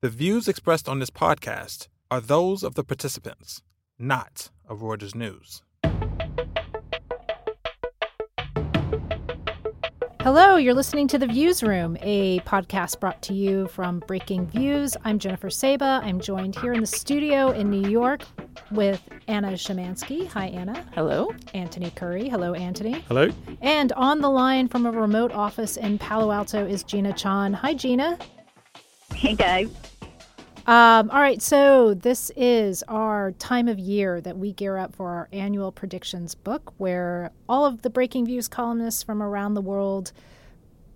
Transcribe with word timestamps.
The 0.00 0.08
views 0.08 0.46
expressed 0.46 0.88
on 0.88 1.00
this 1.00 1.10
podcast 1.10 1.88
are 2.08 2.20
those 2.20 2.62
of 2.62 2.76
the 2.76 2.84
participants, 2.84 3.62
not 3.98 4.48
of 4.68 4.78
Reuters 4.78 5.12
News. 5.12 5.64
Hello, 10.20 10.54
you're 10.54 10.72
listening 10.72 11.08
to 11.08 11.18
The 11.18 11.26
Views 11.26 11.64
Room, 11.64 11.96
a 12.00 12.38
podcast 12.40 13.00
brought 13.00 13.20
to 13.22 13.34
you 13.34 13.66
from 13.66 13.98
Breaking 14.06 14.46
Views. 14.46 14.96
I'm 15.02 15.18
Jennifer 15.18 15.50
Saba. 15.50 16.00
I'm 16.04 16.20
joined 16.20 16.54
here 16.54 16.72
in 16.72 16.80
the 16.80 16.86
studio 16.86 17.50
in 17.50 17.68
New 17.68 17.90
York 17.90 18.22
with 18.70 19.02
Anna 19.26 19.54
Szymanski. 19.54 20.28
Hi, 20.28 20.46
Anna. 20.46 20.86
Hello. 20.94 21.34
Anthony 21.54 21.90
Currie. 21.90 22.28
Hello, 22.28 22.54
Anthony. 22.54 23.00
Hello. 23.08 23.30
And 23.62 23.90
on 23.94 24.20
the 24.20 24.30
line 24.30 24.68
from 24.68 24.86
a 24.86 24.92
remote 24.92 25.32
office 25.32 25.76
in 25.76 25.98
Palo 25.98 26.30
Alto 26.30 26.64
is 26.64 26.84
Gina 26.84 27.12
Chon. 27.14 27.52
Hi, 27.52 27.74
Gina. 27.74 28.16
Hey, 29.18 29.34
guys. 29.34 29.68
Um, 30.68 31.10
all 31.10 31.18
right, 31.18 31.42
so 31.42 31.92
this 31.92 32.30
is 32.36 32.84
our 32.86 33.32
time 33.32 33.66
of 33.66 33.76
year 33.76 34.20
that 34.20 34.38
we 34.38 34.52
gear 34.52 34.76
up 34.76 34.94
for 34.94 35.08
our 35.08 35.28
annual 35.32 35.72
predictions 35.72 36.36
book, 36.36 36.72
where 36.76 37.32
all 37.48 37.66
of 37.66 37.82
the 37.82 37.90
Breaking 37.90 38.24
Views 38.26 38.46
columnists 38.46 39.02
from 39.02 39.20
around 39.20 39.54
the 39.54 39.60
world 39.60 40.12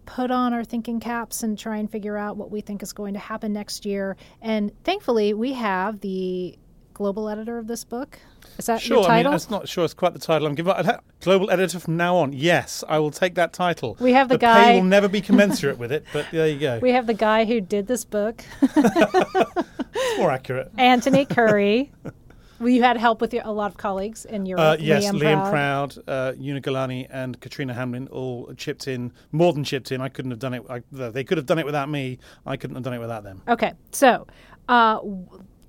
put 0.07 0.31
on 0.31 0.55
our 0.55 0.63
thinking 0.63 1.01
caps 1.01 1.43
and 1.43 1.59
try 1.59 1.79
and 1.79 1.91
figure 1.91 2.17
out 2.17 2.37
what 2.37 2.53
we 2.53 2.61
think 2.61 2.81
is 2.81 2.93
going 2.93 3.15
to 3.15 3.19
happen 3.19 3.53
next 3.53 3.85
year. 3.85 4.17
And 4.41 4.71
thankfully, 4.85 5.35
we 5.35 5.55
have 5.55 5.99
the 5.99 6.57
global 6.95 7.29
editor 7.29 7.59
of 7.59 7.67
this 7.67 7.83
book. 7.83 8.21
Is 8.59 8.67
that 8.67 8.81
sure, 8.81 8.99
your 8.99 9.07
title? 9.07 9.13
I 9.13 9.23
mean, 9.23 9.31
that's 9.33 9.51
not 9.51 9.69
sure 9.69 9.85
it's 9.85 9.95
quite 9.95 10.13
the 10.13 10.19
title 10.19 10.47
I'm 10.47 10.55
giving. 10.55 10.73
Global 11.21 11.51
editor 11.51 11.79
from 11.79 11.97
now 11.97 12.17
on. 12.17 12.33
Yes, 12.33 12.85
I 12.89 12.99
will 12.99 13.11
take 13.11 13.35
that 13.37 13.53
title. 13.53 13.97
We 14.01 14.13
have 14.13 14.29
the, 14.29 14.35
the 14.35 14.41
guy. 14.41 14.65
pay 14.65 14.77
will 14.77 14.85
never 14.85 15.09
be 15.09 15.21
commensurate 15.29 15.79
with 15.79 15.93
it, 15.93 16.05
but 16.13 16.27
there 16.31 16.49
you 16.49 16.59
go. 16.59 16.79
We 16.81 16.91
have 16.91 17.07
the 17.07 17.15
guy 17.15 17.45
who 17.45 17.61
did 17.61 17.87
this 17.87 18.05
book. 18.05 18.45
it's 18.63 20.19
more 20.19 20.31
accurate. 20.31 20.71
Anthony 20.79 21.25
Currie. 21.31 21.93
well, 22.59 22.69
you 22.69 22.83
had 22.83 22.97
help 22.97 23.21
with 23.21 23.33
your, 23.33 23.43
a 23.45 23.53
lot 23.53 23.71
of 23.71 23.77
colleagues 23.77 24.25
in 24.25 24.47
Europe. 24.47 24.63
Uh, 24.63 24.77
yes, 24.79 25.05
Liam, 25.05 25.21
Liam 25.21 25.51
Proud. 25.51 25.95
Proud, 26.05 26.09
uh, 26.09 26.33
Una 26.41 26.61
Galani, 26.61 27.07
and 27.11 27.41
Katrina 27.41 27.75
Hamlin 27.75 28.09
all 28.09 28.53
chipped 28.57 28.87
in, 28.89 29.13
more 29.33 29.53
than 29.53 29.65
chipped 29.65 29.93
in. 29.93 30.01
I 30.01 30.09
couldn't 30.09 30.31
have 30.31 30.41
done 30.41 30.55
it. 30.55 30.63
I, 30.69 30.83
they 30.91 31.25
could 31.25 31.39
have 31.39 31.47
done 31.47 31.59
it 31.59 31.67
without 31.67 31.89
me. 31.89 32.19
I 32.47 32.57
couldn't 32.57 32.77
have 32.77 32.85
done 32.85 32.95
it 32.95 33.01
without 33.01 33.25
them. 33.25 33.43
Okay, 33.49 33.73
so 33.93 34.27
uh, 34.69 35.01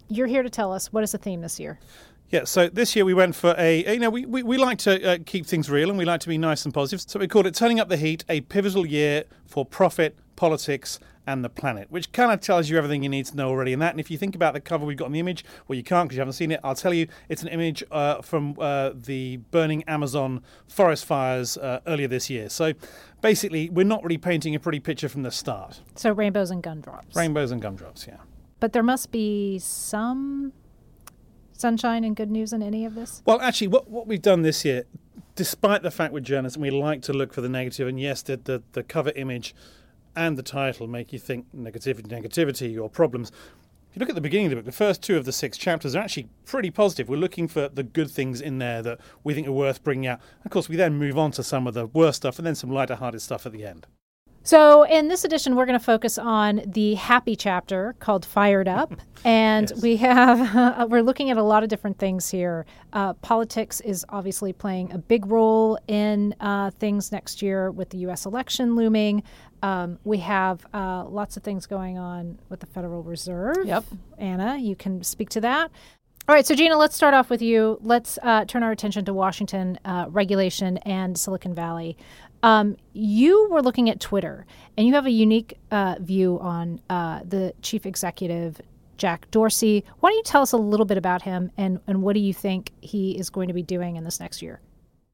you're 0.09 0.28
here 0.28 0.44
to 0.44 0.50
tell 0.50 0.73
us 0.73 0.92
what 0.92 1.03
is 1.03 1.11
the 1.11 1.17
theme 1.17 1.42
this 1.42 1.59
year. 1.59 1.80
Yeah, 2.34 2.45
so 2.45 2.67
this 2.67 2.95
year 2.95 3.06
we 3.06 3.14
went 3.14 3.36
for 3.36 3.53
a, 3.59 3.94
you 3.94 4.00
know, 4.00 4.09
we, 4.09 4.26
we, 4.26 4.42
we 4.42 4.58
like 4.58 4.80
to 4.80 5.08
uh, 5.08 5.17
keep 5.23 5.45
things 5.45 5.70
real 5.70 5.89
and 5.89 6.00
we 6.00 6.03
like 6.03 6.20
to 6.22 6.28
be 6.28 6.39
nice 6.39 6.66
and 6.66 6.73
positive. 6.73 7.08
So 7.08 7.20
we 7.20 7.28
called 7.28 7.45
it 7.45 7.53
Turning 7.53 7.80
Up 7.80 7.89
the 7.89 7.98
Heat, 7.98 8.26
a 8.28 8.42
pivotal 8.42 8.88
year 8.88 9.26
for 9.45 9.64
profit, 9.64 10.17
politics, 10.36 11.00
and 11.28 11.45
the 11.45 11.50
planet, 11.50 11.92
which 11.92 12.11
kind 12.11 12.31
of 12.31 12.42
tells 12.42 12.72
you 12.72 12.78
everything 12.80 13.04
you 13.04 13.09
need 13.09 13.28
to 13.28 13.36
know 13.36 13.50
already 13.50 13.72
in 13.72 13.78
that. 13.81 13.92
And 13.92 14.00
if 14.00 14.09
you 14.09 14.17
think 14.17 14.34
about 14.34 14.56
the 14.56 14.61
cover 14.61 14.84
we've 14.84 14.98
got 14.98 15.06
on 15.06 15.11
the 15.11 15.20
image, 15.20 15.45
well, 15.67 15.78
you 15.78 15.84
can't 15.84 16.09
because 16.09 16.16
you 16.16 16.22
haven't 16.22 16.34
seen 16.34 16.50
it. 16.50 16.59
I'll 16.64 16.73
tell 16.73 16.92
you, 16.92 17.08
it's 17.30 17.44
an 17.44 17.50
image 17.50 17.84
uh, 17.92 18.23
from 18.23 18.56
uh, 18.59 18.94
the 18.95 19.38
burning 19.52 19.84
Amazon 19.84 20.42
forest 20.67 21.06
fires 21.06 21.56
uh, 21.58 21.81
earlier 21.86 22.08
this 22.08 22.31
year. 22.31 22.50
So 22.50 22.73
basically, 23.22 23.70
we're 23.70 23.86
not 23.86 24.02
really 24.02 24.17
painting 24.17 24.56
a 24.56 24.59
pretty 24.59 24.80
picture 24.80 25.08
from 25.08 25.22
the 25.22 25.30
start. 25.30 25.81
So 25.94 26.11
rainbows 26.11 26.50
and 26.50 26.64
gumdrops. 26.64 27.16
Rainbows 27.16 27.52
and 27.52 27.61
gumdrops, 27.61 28.08
yeah. 28.08 28.17
But 28.59 28.73
there 28.73 28.81
must 28.81 29.11
be 29.11 29.59
some 29.59 30.52
sunshine 31.58 32.04
and 32.04 32.16
good 32.16 32.32
news 32.32 32.54
in 32.54 32.62
any 32.62 32.86
of 32.86 32.96
this? 32.96 33.22
Well, 33.26 33.42
actually, 33.42 33.68
what, 33.68 33.90
what 33.90 34.08
we've 34.08 34.22
done 34.22 34.42
this 34.42 34.66
year, 34.66 34.84
despite 35.36 35.84
the 35.84 35.92
fact 35.92 36.14
we're 36.14 36.20
journalists 36.20 36.56
and 36.56 36.64
we 36.64 36.72
like 36.72 37.02
to 37.04 37.14
look 37.14 37.34
for 37.34 37.42
the 37.42 37.50
negative, 37.50 37.88
and 37.88 38.00
yes, 38.00 38.22
the, 38.22 38.38
the, 38.38 38.64
the 38.73 38.84
cover 38.84 39.12
image 39.16 39.56
and 40.16 40.38
the 40.38 40.44
title 40.44 40.88
make 40.88 41.12
you 41.12 41.20
think 41.20 41.45
negativity, 41.56 42.08
negativity 42.08 42.82
or 42.82 42.90
problems. 42.90 43.32
If 43.90 43.98
you 43.98 44.00
look 44.00 44.10
at 44.10 44.16
the 44.16 44.22
beginning 44.22 44.48
of 44.48 44.52
the 44.52 44.56
book, 44.58 44.66
the 44.66 44.72
first 44.72 45.04
two 45.04 45.18
of 45.18 45.26
the 45.26 45.32
six 45.32 45.56
chapters 45.56 45.95
are 45.95 46.00
actually 46.00 46.28
pretty 46.45 46.72
positive. 46.72 47.10
We're 47.10 47.18
looking 47.18 47.48
for 47.48 47.70
the 47.70 47.84
good 47.84 48.10
things 48.10 48.42
in 48.42 48.58
there 48.58 48.82
that 48.82 49.00
we 49.23 49.36
think 49.36 49.48
are 49.48 49.52
worth 49.52 49.84
bringing 49.84 50.08
out. 50.08 50.20
Of 50.44 50.50
course, 50.50 50.67
we 50.67 50.76
then 50.76 50.95
move 50.95 51.17
on 51.17 51.32
to 51.33 51.44
some 51.44 51.67
of 51.67 51.76
the 51.76 51.86
worst 51.86 52.17
stuff 52.17 52.39
and 52.39 52.48
then 52.48 52.56
some 52.56 52.72
lighter 52.72 52.95
hearted 52.95 53.22
stuff 53.22 53.45
at 53.45 53.52
the 53.52 53.66
end. 53.66 53.86
So, 54.45 54.83
in 54.83 55.08
this 55.08 55.23
edition, 55.23 55.55
we're 55.55 55.65
going 55.65 55.80
to 55.80 55.83
focus 55.83 56.17
on 56.17 56.61
the 56.65 56.95
happy 56.95 57.37
chapter 57.37 57.95
called 57.99 58.26
Fired 58.26 58.67
Up. 58.67 58.93
And 59.26 59.70
yes. 59.70 59.81
we 59.81 59.95
have, 59.95 60.54
uh, 60.54 60.86
we're 60.89 61.02
looking 61.02 61.30
at 61.30 61.37
a 61.37 61.43
lot 61.43 61.64
of 61.64 61.70
different 61.70 61.98
things 61.98 62.30
here. 62.30 62.65
Uh, 62.92 63.14
politics 63.14 63.80
is 63.80 64.05
obviously 64.09 64.52
playing 64.52 64.92
a 64.92 64.98
big 64.98 65.27
role 65.27 65.80
in 65.87 66.36
uh, 66.42 66.71
things 66.71 67.09
next 67.09 67.42
year 67.42 67.71
with 67.71 67.89
the 67.92 67.99
U.S. 67.99 68.26
election 68.26 68.76
looming. 68.76 69.23
Um, 69.61 69.98
we 70.03 70.17
have 70.17 70.65
uh, 70.73 71.05
lots 71.05 71.37
of 71.37 71.43
things 71.43 71.67
going 71.67 71.98
on 71.98 72.37
with 72.49 72.59
the 72.59 72.65
Federal 72.65 73.02
Reserve. 73.02 73.65
Yep. 73.65 73.86
Anna, 74.17 74.58
you 74.58 74.76
can 74.76 75.02
speak 75.03 75.30
to 75.30 75.39
that. 75.39 75.71
All 76.27 76.36
right, 76.36 76.45
so 76.45 76.53
Gina, 76.53 76.77
let's 76.77 76.95
start 76.95 77.14
off 77.14 77.30
with 77.30 77.42
you. 77.42 77.77
Let's 77.82 78.20
uh, 78.23 78.43
turn 78.43 78.64
our 78.64 78.71
attention 78.71 79.05
to 79.05 79.14
Washington 79.14 79.80
uh, 79.86 80.08
regulation 80.09 80.77
and 80.80 81.17
Silicon 81.17 81.53
Valley. 81.53 81.98
Um, 82.43 82.76
you 82.92 83.48
were 83.49 83.61
looking 83.61 83.89
at 83.89 84.02
Twitter, 84.02 84.45
and 84.77 84.86
you 84.86 84.93
have 84.93 85.05
a 85.05 85.11
unique 85.11 85.58
uh, 85.71 85.95
view 85.99 86.39
on 86.42 86.81
uh, 86.89 87.21
the 87.23 87.54
chief 87.61 87.86
executive, 87.86 88.59
Jack 88.98 89.31
Dorsey. 89.31 89.86
Why 90.02 90.09
don't 90.09 90.17
you 90.17 90.23
tell 90.23 90.42
us 90.42 90.52
a 90.52 90.58
little 90.58 90.86
bit 90.86 90.98
about 90.98 91.23
him 91.23 91.52
and, 91.58 91.80
and 91.87 92.03
what 92.03 92.14
do 92.14 92.20
you 92.20 92.33
think 92.33 92.71
he 92.82 93.17
is 93.17 93.30
going 93.30 93.48
to 93.48 93.53
be 93.53 93.64
doing 93.64 93.95
in 93.95 94.03
this 94.03 94.20
next 94.20 94.42
year? 94.42 94.59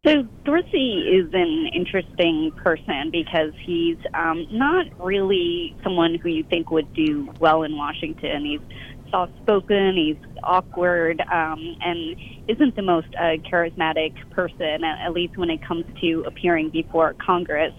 So 0.06 0.24
Dorsey 0.46 1.00
is 1.12 1.34
an 1.34 1.70
interesting 1.74 2.52
person 2.56 3.12
because 3.12 3.52
he's 3.62 3.98
um, 4.14 4.48
not 4.50 4.86
really 4.98 5.76
someone 5.84 6.16
who 6.16 6.30
you 6.30 6.44
think 6.44 6.72
would 6.72 6.94
do 6.94 7.30
well 7.40 7.64
in 7.64 7.76
Washington. 7.76 8.46
He's 8.46 8.62
soft 9.10 9.32
spoken, 9.42 9.96
he's 9.96 10.18
awkward, 10.44 11.22
um, 11.22 11.76
and 11.82 12.16
isn't 12.48 12.76
the 12.76 12.82
most 12.82 13.08
uh, 13.16 13.38
charismatic 13.50 14.14
person, 14.32 14.84
at 14.84 15.14
least 15.14 15.38
when 15.38 15.50
it 15.50 15.62
comes 15.62 15.86
to 16.02 16.24
appearing 16.26 16.70
before 16.70 17.14
Congress. 17.14 17.74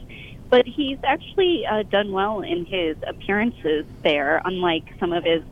But 0.49 0.67
he's 0.67 0.99
actually 1.05 1.65
uh, 1.65 1.85
done 1.85 2.13
well 2.13 2.41
in 2.41 2.65
his 2.65 2.97
appearances 3.07 3.87
there, 4.03 4.43
unlike 4.45 4.85
some 4.99 5.13
of 5.13 5.25
his 5.25 5.43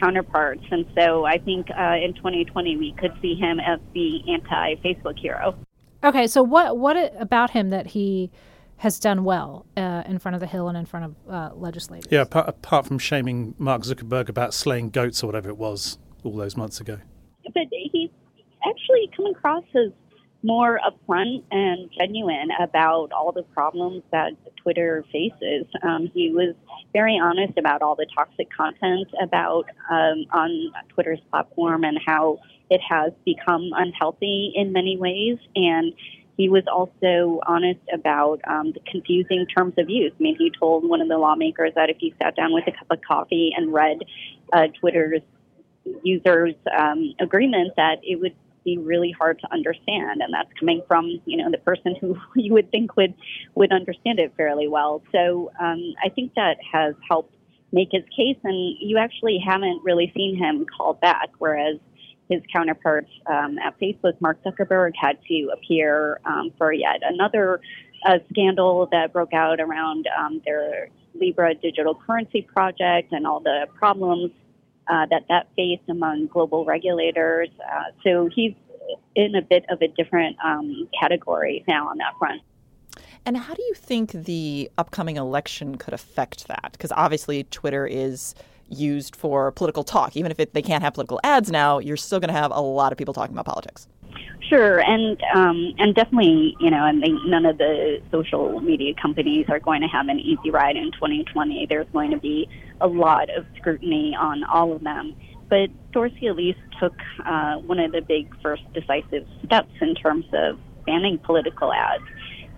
counterparts. 0.00 0.64
And 0.70 0.86
so 0.96 1.24
I 1.24 1.38
think 1.38 1.68
uh, 1.70 1.96
in 2.02 2.14
2020 2.14 2.76
we 2.76 2.92
could 2.92 3.12
see 3.22 3.34
him 3.34 3.60
as 3.60 3.78
the 3.94 4.20
anti 4.32 4.76
Facebook 4.76 5.18
hero. 5.18 5.56
Okay, 6.02 6.26
so 6.26 6.42
what 6.42 6.78
what 6.78 7.12
about 7.20 7.50
him 7.50 7.70
that 7.70 7.88
he 7.88 8.30
has 8.80 8.98
done 8.98 9.24
well 9.24 9.66
uh, 9.76 10.02
in 10.06 10.18
front 10.18 10.34
of 10.34 10.40
the 10.40 10.46
Hill 10.46 10.68
and 10.68 10.78
in 10.78 10.86
front 10.86 11.04
of 11.04 11.14
uh, 11.30 11.54
legislators. 11.54 12.10
Yeah, 12.10 12.22
apart, 12.22 12.48
apart, 12.48 12.86
from 12.86 12.98
shaming 12.98 13.54
Mark 13.58 13.82
Zuckerberg 13.82 14.30
about 14.30 14.54
slaying 14.54 14.88
goats 14.88 15.22
or 15.22 15.26
whatever 15.26 15.50
it 15.50 15.58
was 15.58 15.98
all 16.24 16.34
those 16.34 16.56
months 16.56 16.80
ago. 16.80 16.98
But 17.44 17.64
he's 17.70 18.08
actually 18.66 19.10
come 19.14 19.26
across 19.26 19.64
as 19.74 19.92
more 20.42 20.80
upfront 20.80 21.42
and 21.50 21.90
genuine 21.98 22.48
about 22.58 23.12
all 23.12 23.32
the 23.32 23.42
problems 23.42 24.02
that 24.12 24.32
Twitter 24.62 25.04
faces. 25.12 25.66
Um, 25.82 26.10
he 26.14 26.30
was 26.30 26.54
very 26.94 27.20
honest 27.22 27.58
about 27.58 27.82
all 27.82 27.96
the 27.96 28.06
toxic 28.16 28.48
content 28.50 29.08
about 29.22 29.64
um, 29.90 30.24
on 30.32 30.72
Twitter's 30.88 31.20
platform 31.30 31.84
and 31.84 31.98
how 32.06 32.38
it 32.70 32.80
has 32.88 33.12
become 33.26 33.70
unhealthy 33.74 34.52
in 34.54 34.72
many 34.72 34.96
ways 34.96 35.36
and 35.54 35.92
he 36.36 36.48
was 36.48 36.64
also 36.72 37.40
honest 37.46 37.80
about 37.92 38.40
um, 38.46 38.72
the 38.72 38.80
confusing 38.90 39.46
terms 39.46 39.74
of 39.78 39.90
use. 39.90 40.12
I 40.18 40.22
mean, 40.22 40.36
he 40.36 40.50
told 40.58 40.88
one 40.88 41.00
of 41.00 41.08
the 41.08 41.18
lawmakers 41.18 41.72
that 41.76 41.90
if 41.90 41.96
he 41.98 42.14
sat 42.22 42.36
down 42.36 42.52
with 42.52 42.66
a 42.66 42.72
cup 42.72 42.86
of 42.90 43.00
coffee 43.06 43.52
and 43.56 43.72
read 43.72 43.98
uh, 44.52 44.68
Twitter's 44.80 45.22
users' 46.02 46.54
um, 46.76 47.14
agreement, 47.20 47.74
that 47.76 48.00
it 48.02 48.20
would 48.20 48.34
be 48.64 48.78
really 48.78 49.10
hard 49.10 49.38
to 49.40 49.52
understand, 49.52 50.20
and 50.22 50.32
that's 50.32 50.50
coming 50.58 50.82
from 50.86 51.20
you 51.24 51.36
know 51.36 51.50
the 51.50 51.58
person 51.58 51.96
who 52.00 52.16
you 52.36 52.52
would 52.52 52.70
think 52.70 52.96
would 52.96 53.14
would 53.54 53.72
understand 53.72 54.18
it 54.18 54.32
fairly 54.36 54.68
well. 54.68 55.02
So 55.12 55.50
um, 55.60 55.94
I 56.04 56.08
think 56.10 56.34
that 56.34 56.56
has 56.72 56.94
helped 57.08 57.34
make 57.72 57.88
his 57.92 58.04
case, 58.16 58.36
and 58.44 58.76
you 58.80 58.98
actually 58.98 59.38
haven't 59.44 59.82
really 59.84 60.12
seen 60.16 60.36
him 60.36 60.66
called 60.66 61.00
back, 61.00 61.30
whereas 61.38 61.78
his 62.30 62.40
counterparts 62.52 63.10
um, 63.26 63.58
at 63.58 63.78
Facebook, 63.80 64.20
Mark 64.20 64.38
Zuckerberg, 64.44 64.92
had 64.98 65.18
to 65.28 65.50
appear 65.52 66.20
um, 66.24 66.52
for 66.56 66.72
yet 66.72 67.00
another 67.02 67.60
uh, 68.06 68.18
scandal 68.30 68.88
that 68.92 69.12
broke 69.12 69.34
out 69.34 69.60
around 69.60 70.06
um, 70.18 70.40
their 70.46 70.88
Libra 71.14 71.54
digital 71.54 71.94
currency 71.94 72.42
project 72.42 73.12
and 73.12 73.26
all 73.26 73.40
the 73.40 73.66
problems 73.74 74.30
uh, 74.88 75.06
that 75.10 75.24
that 75.28 75.48
faced 75.56 75.88
among 75.88 76.28
global 76.28 76.64
regulators. 76.64 77.48
Uh, 77.60 77.90
so 78.04 78.28
he's 78.34 78.54
in 79.14 79.34
a 79.34 79.42
bit 79.42 79.64
of 79.68 79.82
a 79.82 79.88
different 79.88 80.36
um, 80.44 80.88
category 80.98 81.64
now 81.68 81.88
on 81.88 81.98
that 81.98 82.12
front. 82.18 82.42
And 83.26 83.36
how 83.36 83.54
do 83.54 83.62
you 83.62 83.74
think 83.74 84.12
the 84.12 84.70
upcoming 84.78 85.16
election 85.16 85.76
could 85.76 85.92
affect 85.92 86.48
that? 86.48 86.70
Because 86.72 86.92
obviously, 86.92 87.44
Twitter 87.44 87.86
is 87.86 88.34
used 88.70 89.16
for 89.16 89.52
political 89.52 89.84
talk. 89.84 90.16
Even 90.16 90.30
if 90.30 90.40
it, 90.40 90.54
they 90.54 90.62
can't 90.62 90.82
have 90.82 90.94
political 90.94 91.20
ads 91.24 91.50
now, 91.50 91.78
you're 91.78 91.96
still 91.96 92.20
going 92.20 92.32
to 92.32 92.38
have 92.38 92.50
a 92.52 92.60
lot 92.60 92.92
of 92.92 92.98
people 92.98 93.14
talking 93.14 93.34
about 93.34 93.46
politics. 93.46 93.86
Sure, 94.48 94.80
and 94.80 95.22
um, 95.34 95.74
and 95.78 95.94
definitely, 95.94 96.56
you 96.58 96.70
know, 96.70 96.90
think 97.00 97.20
none 97.26 97.46
of 97.46 97.58
the 97.58 98.00
social 98.10 98.58
media 98.60 98.94
companies 99.00 99.46
are 99.48 99.60
going 99.60 99.80
to 99.80 99.86
have 99.86 100.08
an 100.08 100.18
easy 100.18 100.50
ride 100.50 100.76
in 100.76 100.90
2020. 100.92 101.66
There's 101.68 101.86
going 101.92 102.10
to 102.10 102.18
be 102.18 102.48
a 102.80 102.88
lot 102.88 103.30
of 103.30 103.46
scrutiny 103.58 104.16
on 104.18 104.42
all 104.44 104.72
of 104.72 104.82
them. 104.82 105.14
But 105.48 105.70
Dorsey 105.92 106.26
at 106.28 106.36
least 106.36 106.58
took 106.80 106.94
uh, 107.24 107.56
one 107.58 107.78
of 107.78 107.92
the 107.92 108.00
big 108.00 108.34
first 108.40 108.62
decisive 108.72 109.26
steps 109.44 109.72
in 109.80 109.94
terms 109.94 110.24
of 110.32 110.58
banning 110.86 111.18
political 111.18 111.72
ads, 111.72 112.04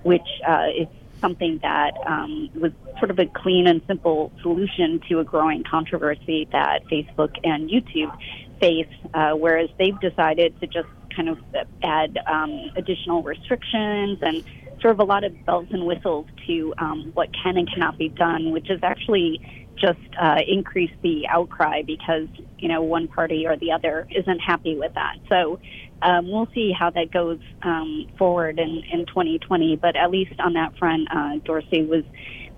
which 0.03 0.29
uh, 0.47 0.69
is 0.75 0.87
something 1.23 1.59
that 1.63 1.93
um, 2.07 2.51
was 2.55 2.73
sort 2.99 3.11
of 3.11 3.19
a 3.19 3.27
clean 3.27 3.67
and 3.67 3.81
simple 3.87 4.31
solution 4.43 5.01
to 5.09 5.21
a 5.21 5.25
growing 5.25 5.65
controversy 5.65 6.47
that 6.53 6.85
Facebook 6.93 7.31
and 7.45 7.71
YouTube 7.71 8.15
face, 8.61 8.87
uh, 9.15 9.31
whereas 9.31 9.71
they've 9.79 9.99
decided 10.01 10.59
to 10.61 10.67
just 10.67 10.89
kind 11.17 11.29
of 11.29 11.39
add 11.83 12.19
um, 12.27 12.71
additional 12.77 13.23
restrictions 13.23 14.19
and 14.21 14.45
sort 14.81 14.93
of 14.93 15.01
a 15.01 15.05
lot 15.05 15.25
of 15.25 15.33
bells 15.47 15.69
and 15.71 15.87
whistles 15.87 16.27
to 16.47 16.75
um, 16.79 17.13
what 17.15 17.29
can 17.43 17.57
and 17.57 17.73
cannot 17.73 17.97
be 17.97 18.09
done, 18.09 18.51
which 18.51 18.69
is 18.69 18.81
actually 18.83 19.41
just 19.77 20.01
uh, 20.21 20.39
increased 20.47 20.95
the 21.03 21.27
outcry 21.29 21.83
because 21.83 22.29
you 22.59 22.69
know 22.69 22.83
one 22.83 23.09
party 23.09 23.47
or 23.47 23.57
the 23.57 23.73
other 23.73 24.07
isn't 24.11 24.39
happy 24.39 24.77
with 24.77 24.95
that. 24.95 25.17
So 25.29 25.61
um, 26.03 26.31
we'll 26.31 26.49
see 26.55 26.73
how 26.77 26.91
that 26.91 27.11
goes 27.13 27.39
um, 27.63 28.07
forward 28.19 28.59
in, 28.59 28.83
in 28.93 29.07
2020. 29.07 29.77
But 29.77 29.97
at 29.97 30.11
least 30.11 30.33
on 30.41 30.55
that 30.55 30.77
front, 30.79 31.09
uh, 31.15 31.39
Dorsey 31.45 31.83
was 31.83 32.05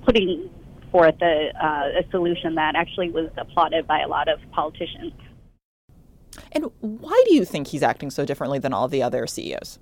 putting 0.05 0.50
forth 0.90 1.20
a, 1.22 1.50
uh, 1.61 2.00
a 2.00 2.11
solution 2.11 2.55
that 2.55 2.75
actually 2.76 3.11
was 3.11 3.31
applauded 3.37 3.87
by 3.87 4.00
a 4.00 4.08
lot 4.08 4.28
of 4.28 4.38
politicians. 4.52 5.12
And 6.52 6.66
why 6.81 7.22
do 7.26 7.34
you 7.34 7.44
think 7.44 7.69
he's 7.69 7.82
acting 7.82 8.11
so 8.11 8.25
differently 8.25 8.58
than 8.58 8.72
all 8.72 8.88
the 8.88 9.02
other 9.02 9.26
CEOs? 9.26 9.78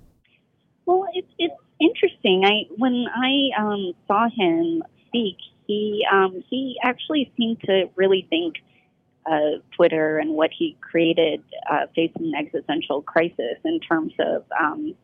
Well, 0.85 1.05
it's 1.13 1.27
it's 1.37 1.53
interesting. 1.79 2.43
I 2.45 2.73
when 2.77 3.05
I 3.15 3.61
um, 3.61 3.93
saw 4.07 4.27
him 4.35 4.83
speak, 5.07 5.37
he 5.65 6.05
um, 6.11 6.43
he 6.49 6.77
actually 6.83 7.31
seemed 7.37 7.61
to 7.61 7.89
really 7.95 8.27
think 8.29 8.55
uh, 9.25 9.59
Twitter 9.75 10.17
and 10.17 10.31
what 10.31 10.51
he 10.57 10.77
created 10.81 11.43
uh, 11.71 11.87
faced 11.95 12.15
an 12.17 12.33
existential 12.37 13.01
crisis 13.01 13.57
in 13.63 13.79
terms 13.79 14.13
of 14.19 14.43
um, 14.59 14.95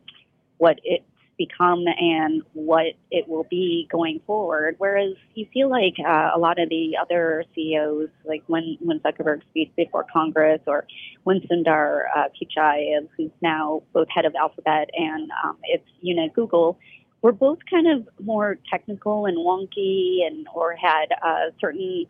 what 0.57 0.79
it's 0.83 1.05
become 1.39 1.85
and 1.87 2.43
what 2.53 2.87
it 3.09 3.27
will 3.27 3.47
be 3.49 3.87
going 3.89 4.19
forward. 4.27 4.75
Whereas 4.77 5.15
you 5.33 5.47
feel 5.51 5.69
like 5.69 5.95
uh, 5.97 6.31
a 6.35 6.37
lot 6.37 6.59
of 6.59 6.69
the 6.69 6.97
other 7.01 7.45
CEOs, 7.55 8.09
like 8.25 8.43
when, 8.47 8.77
when 8.81 8.99
Zuckerberg 8.99 9.41
speaks 9.49 9.71
before 9.75 10.05
Congress 10.11 10.59
or 10.67 10.85
when 11.23 11.39
Sundar 11.49 12.01
uh, 12.15 12.25
Pichai, 12.35 13.07
who's 13.17 13.31
now 13.41 13.81
both 13.93 14.07
head 14.13 14.25
of 14.25 14.35
Alphabet 14.35 14.89
and 14.93 15.31
um, 15.43 15.57
its 15.63 15.85
unit 16.01 16.33
Google, 16.33 16.77
were 17.21 17.31
both 17.31 17.59
kind 17.69 17.87
of 17.87 18.07
more 18.23 18.57
technical 18.69 19.25
and 19.25 19.37
wonky 19.37 20.25
and 20.25 20.47
or 20.53 20.75
had 20.75 21.07
uh, 21.21 21.51
certain 21.59 22.05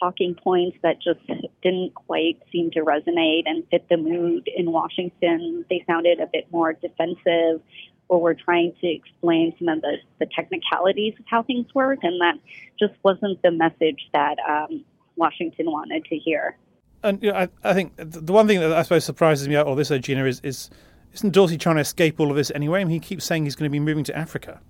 talking 0.00 0.34
points 0.34 0.76
that 0.82 0.96
just 1.02 1.20
didn't 1.62 1.94
quite 1.94 2.38
seem 2.52 2.70
to 2.70 2.80
resonate 2.80 3.42
and 3.46 3.64
fit 3.70 3.86
the 3.88 3.96
mood 3.96 4.48
in 4.54 4.70
Washington. 4.70 5.64
They 5.70 5.82
sounded 5.86 6.20
a 6.20 6.26
bit 6.26 6.46
more 6.50 6.72
defensive 6.74 7.62
or 8.08 8.20
were 8.20 8.34
trying 8.34 8.72
to 8.80 8.86
explain 8.86 9.54
some 9.58 9.68
of 9.68 9.80
the, 9.82 9.96
the 10.20 10.26
technicalities 10.34 11.14
of 11.18 11.24
how 11.28 11.42
things 11.42 11.66
work, 11.74 12.00
and 12.02 12.20
that 12.20 12.34
just 12.78 12.94
wasn't 13.02 13.40
the 13.42 13.50
message 13.50 14.08
that 14.12 14.36
um, 14.48 14.84
Washington 15.16 15.66
wanted 15.66 16.04
to 16.04 16.16
hear. 16.16 16.56
And 17.02 17.22
you 17.22 17.32
know, 17.32 17.38
I, 17.38 17.48
I 17.64 17.74
think 17.74 17.92
the 17.96 18.32
one 18.32 18.46
thing 18.46 18.60
that 18.60 18.72
I 18.72 18.82
suppose 18.82 19.04
surprises 19.04 19.48
me 19.48 19.56
all 19.56 19.74
this, 19.74 19.88
Gina, 19.88 20.24
is, 20.24 20.40
is 20.40 20.70
isn't 21.16 21.30
Dorsey 21.32 21.58
trying 21.58 21.76
to 21.76 21.80
escape 21.82 22.20
all 22.20 22.30
of 22.30 22.36
this 22.36 22.52
anyway? 22.54 22.80
I 22.80 22.84
mean, 22.84 22.92
he 22.92 23.00
keeps 23.00 23.24
saying 23.24 23.44
he's 23.44 23.56
going 23.56 23.70
to 23.70 23.72
be 23.72 23.80
moving 23.80 24.04
to 24.04 24.16
Africa. 24.16 24.60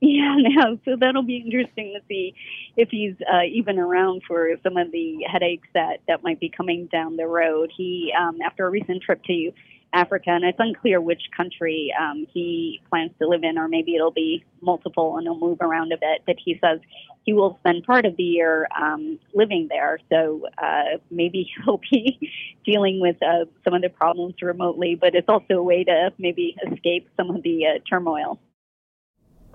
Yeah, 0.00 0.36
no. 0.38 0.78
So 0.84 0.96
that'll 0.98 1.22
be 1.22 1.36
interesting 1.36 1.94
to 1.98 2.00
see 2.08 2.34
if 2.76 2.88
he's 2.90 3.14
uh, 3.32 3.44
even 3.50 3.78
around 3.78 4.22
for 4.26 4.50
some 4.62 4.76
of 4.76 4.90
the 4.92 5.18
headaches 5.30 5.68
that 5.74 5.98
that 6.08 6.22
might 6.22 6.40
be 6.40 6.48
coming 6.48 6.86
down 6.86 7.16
the 7.16 7.26
road. 7.26 7.72
He, 7.74 8.12
um, 8.18 8.38
after 8.44 8.66
a 8.66 8.70
recent 8.70 9.02
trip 9.02 9.22
to 9.24 9.52
Africa, 9.92 10.30
and 10.30 10.44
it's 10.44 10.58
unclear 10.58 11.00
which 11.00 11.22
country 11.36 11.92
um, 11.98 12.26
he 12.32 12.80
plans 12.90 13.12
to 13.20 13.28
live 13.28 13.44
in, 13.44 13.58
or 13.58 13.68
maybe 13.68 13.94
it'll 13.94 14.10
be 14.10 14.44
multiple 14.60 15.16
and 15.16 15.24
he'll 15.24 15.38
move 15.38 15.58
around 15.60 15.92
a 15.92 15.96
bit. 15.96 16.22
But 16.26 16.36
he 16.44 16.58
says 16.62 16.80
he 17.24 17.32
will 17.32 17.56
spend 17.60 17.84
part 17.84 18.04
of 18.04 18.16
the 18.16 18.22
year 18.22 18.68
um, 18.78 19.18
living 19.34 19.68
there, 19.70 19.98
so 20.10 20.46
uh, 20.62 20.98
maybe 21.10 21.50
he'll 21.64 21.80
be 21.90 22.30
dealing 22.64 23.00
with 23.00 23.16
uh, 23.22 23.46
some 23.64 23.74
of 23.74 23.82
the 23.82 23.88
problems 23.88 24.34
remotely. 24.42 24.94
But 24.94 25.14
it's 25.14 25.28
also 25.28 25.54
a 25.54 25.62
way 25.62 25.84
to 25.84 26.12
maybe 26.18 26.56
escape 26.70 27.08
some 27.16 27.30
of 27.30 27.42
the 27.42 27.66
uh, 27.66 27.78
turmoil. 27.88 28.38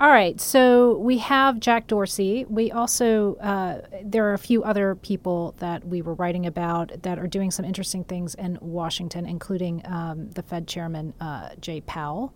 All 0.01 0.09
right, 0.09 0.41
so 0.41 0.97
we 0.97 1.19
have 1.19 1.59
Jack 1.59 1.85
Dorsey. 1.85 2.43
We 2.49 2.71
also 2.71 3.35
uh, 3.35 3.81
there 4.03 4.25
are 4.25 4.33
a 4.33 4.39
few 4.39 4.63
other 4.63 4.95
people 4.95 5.53
that 5.59 5.85
we 5.87 6.01
were 6.01 6.15
writing 6.15 6.47
about 6.47 7.03
that 7.03 7.19
are 7.19 7.27
doing 7.27 7.51
some 7.51 7.65
interesting 7.65 8.03
things 8.03 8.33
in 8.33 8.57
Washington, 8.61 9.27
including 9.27 9.83
um, 9.85 10.31
the 10.31 10.41
Fed 10.41 10.67
chairman 10.67 11.13
uh, 11.21 11.49
Jay 11.59 11.81
Powell. 11.81 12.33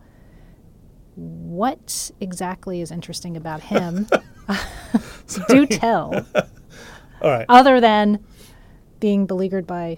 What 1.15 2.11
exactly 2.19 2.81
is 2.81 2.91
interesting 2.91 3.35
about 3.35 3.61
him? 3.61 4.07
Do 5.47 5.65
tell. 5.65 6.23
All 7.23 7.31
right. 7.31 7.47
Other 7.49 7.81
than 7.81 8.23
being 8.99 9.25
beleaguered 9.25 9.65
by 9.65 9.97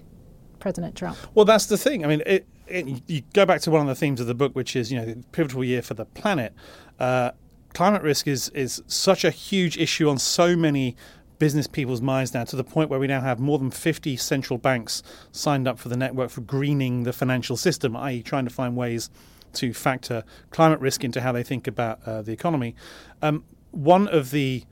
President 0.58 0.96
Trump. 0.96 1.18
Well, 1.34 1.44
that's 1.44 1.66
the 1.66 1.76
thing. 1.76 2.02
I 2.02 2.08
mean, 2.08 2.22
it, 2.24 2.46
it, 2.66 3.02
you 3.06 3.20
go 3.34 3.44
back 3.44 3.60
to 3.60 3.70
one 3.70 3.82
of 3.82 3.88
the 3.88 3.94
themes 3.94 4.22
of 4.22 4.26
the 4.26 4.34
book, 4.34 4.56
which 4.56 4.74
is 4.74 4.90
you 4.90 4.98
know 4.98 5.04
the 5.04 5.22
pivotal 5.32 5.62
year 5.62 5.82
for 5.82 5.92
the 5.92 6.06
planet. 6.06 6.54
Uh, 6.98 7.32
climate 7.78 8.02
risk 8.02 8.26
is 8.26 8.48
is 8.56 8.82
such 8.88 9.22
a 9.22 9.30
huge 9.30 9.78
issue 9.78 10.08
on 10.08 10.18
so 10.18 10.56
many 10.56 10.96
business 11.38 11.68
people's 11.68 12.02
minds 12.02 12.34
now 12.34 12.42
to 12.42 12.56
the 12.56 12.64
point 12.64 12.90
where 12.90 12.98
we 12.98 13.06
now 13.06 13.20
have 13.20 13.38
more 13.38 13.56
than 13.56 13.70
50 13.70 14.16
central 14.16 14.58
banks 14.58 15.00
signed 15.30 15.68
up 15.68 15.78
for 15.78 15.88
the 15.88 15.96
network 15.96 16.30
for 16.30 16.40
greening 16.40 17.04
the 17.04 17.12
financial 17.12 17.56
system, 17.56 17.96
i.e., 17.96 18.20
trying 18.20 18.44
to 18.44 18.50
find 18.50 18.76
ways 18.76 19.10
to 19.52 19.72
factor 19.72 20.24
climate 20.50 20.80
risk 20.80 21.04
into 21.04 21.20
how 21.20 21.30
they 21.30 21.44
think 21.44 21.68
about 21.68 22.00
uh, 22.04 22.20
the 22.20 22.32
economy. 22.32 22.74
Um, 23.22 23.44
one 23.70 24.08
of 24.08 24.32
the, 24.32 24.64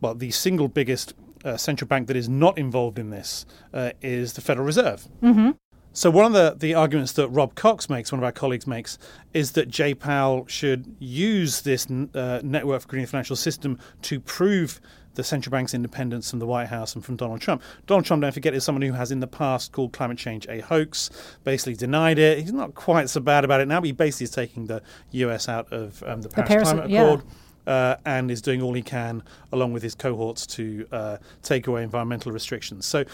well, 0.00 0.14
the 0.14 0.30
single 0.30 0.68
biggest 0.68 1.14
uh, 1.44 1.56
central 1.56 1.88
bank 1.88 2.06
that 2.06 2.16
is 2.16 2.28
not 2.28 2.56
involved 2.58 2.96
in 2.96 3.10
this 3.10 3.44
uh, 3.74 3.90
is 4.00 4.34
the 4.34 4.40
Federal 4.40 4.64
Reserve. 4.64 5.08
Mm-hmm. 5.20 5.50
So 5.92 6.10
one 6.10 6.24
of 6.24 6.32
the, 6.32 6.56
the 6.58 6.74
arguments 6.74 7.12
that 7.12 7.28
Rob 7.28 7.54
Cox 7.54 7.90
makes, 7.90 8.12
one 8.12 8.18
of 8.18 8.24
our 8.24 8.32
colleagues 8.32 8.66
makes, 8.66 8.98
is 9.34 9.52
that 9.52 9.68
Jay 9.68 9.94
Powell 9.94 10.46
should 10.46 10.96
use 10.98 11.62
this 11.62 11.86
uh, 11.90 12.40
network 12.42 12.82
for 12.82 12.96
the 12.96 13.04
financial 13.04 13.36
system 13.36 13.78
to 14.02 14.18
prove 14.20 14.80
the 15.14 15.24
central 15.24 15.50
bank's 15.50 15.74
independence 15.74 16.30
from 16.30 16.38
the 16.38 16.46
White 16.46 16.68
House 16.68 16.94
and 16.94 17.04
from 17.04 17.16
Donald 17.16 17.40
Trump. 17.40 17.62
Donald 17.86 18.06
Trump, 18.06 18.22
don't 18.22 18.32
forget, 18.32 18.54
is 18.54 18.64
someone 18.64 18.82
who 18.82 18.92
has 18.92 19.10
in 19.10 19.20
the 19.20 19.26
past 19.26 19.72
called 19.72 19.92
climate 19.92 20.18
change 20.18 20.46
a 20.48 20.60
hoax, 20.60 21.10
basically 21.44 21.74
denied 21.74 22.18
it. 22.18 22.38
He's 22.38 22.52
not 22.52 22.74
quite 22.74 23.10
so 23.10 23.20
bad 23.20 23.44
about 23.44 23.60
it 23.60 23.68
now, 23.68 23.80
but 23.80 23.86
he 23.86 23.92
basically 23.92 24.24
is 24.24 24.30
taking 24.30 24.66
the 24.66 24.82
US 25.10 25.48
out 25.48 25.70
of 25.72 26.02
um, 26.04 26.22
the 26.22 26.28
Paris, 26.28 26.48
Paris 26.48 26.68
Climate 26.70 26.90
yeah. 26.90 27.02
Accord. 27.02 27.24
Uh, 27.64 27.94
and 28.04 28.28
is 28.28 28.42
doing 28.42 28.60
all 28.60 28.72
he 28.72 28.82
can, 28.82 29.22
along 29.52 29.72
with 29.72 29.84
his 29.84 29.94
cohorts, 29.94 30.48
to 30.48 30.84
uh, 30.90 31.16
take 31.44 31.68
away 31.68 31.84
environmental 31.84 32.32
restrictions. 32.32 32.84
So 32.84 33.04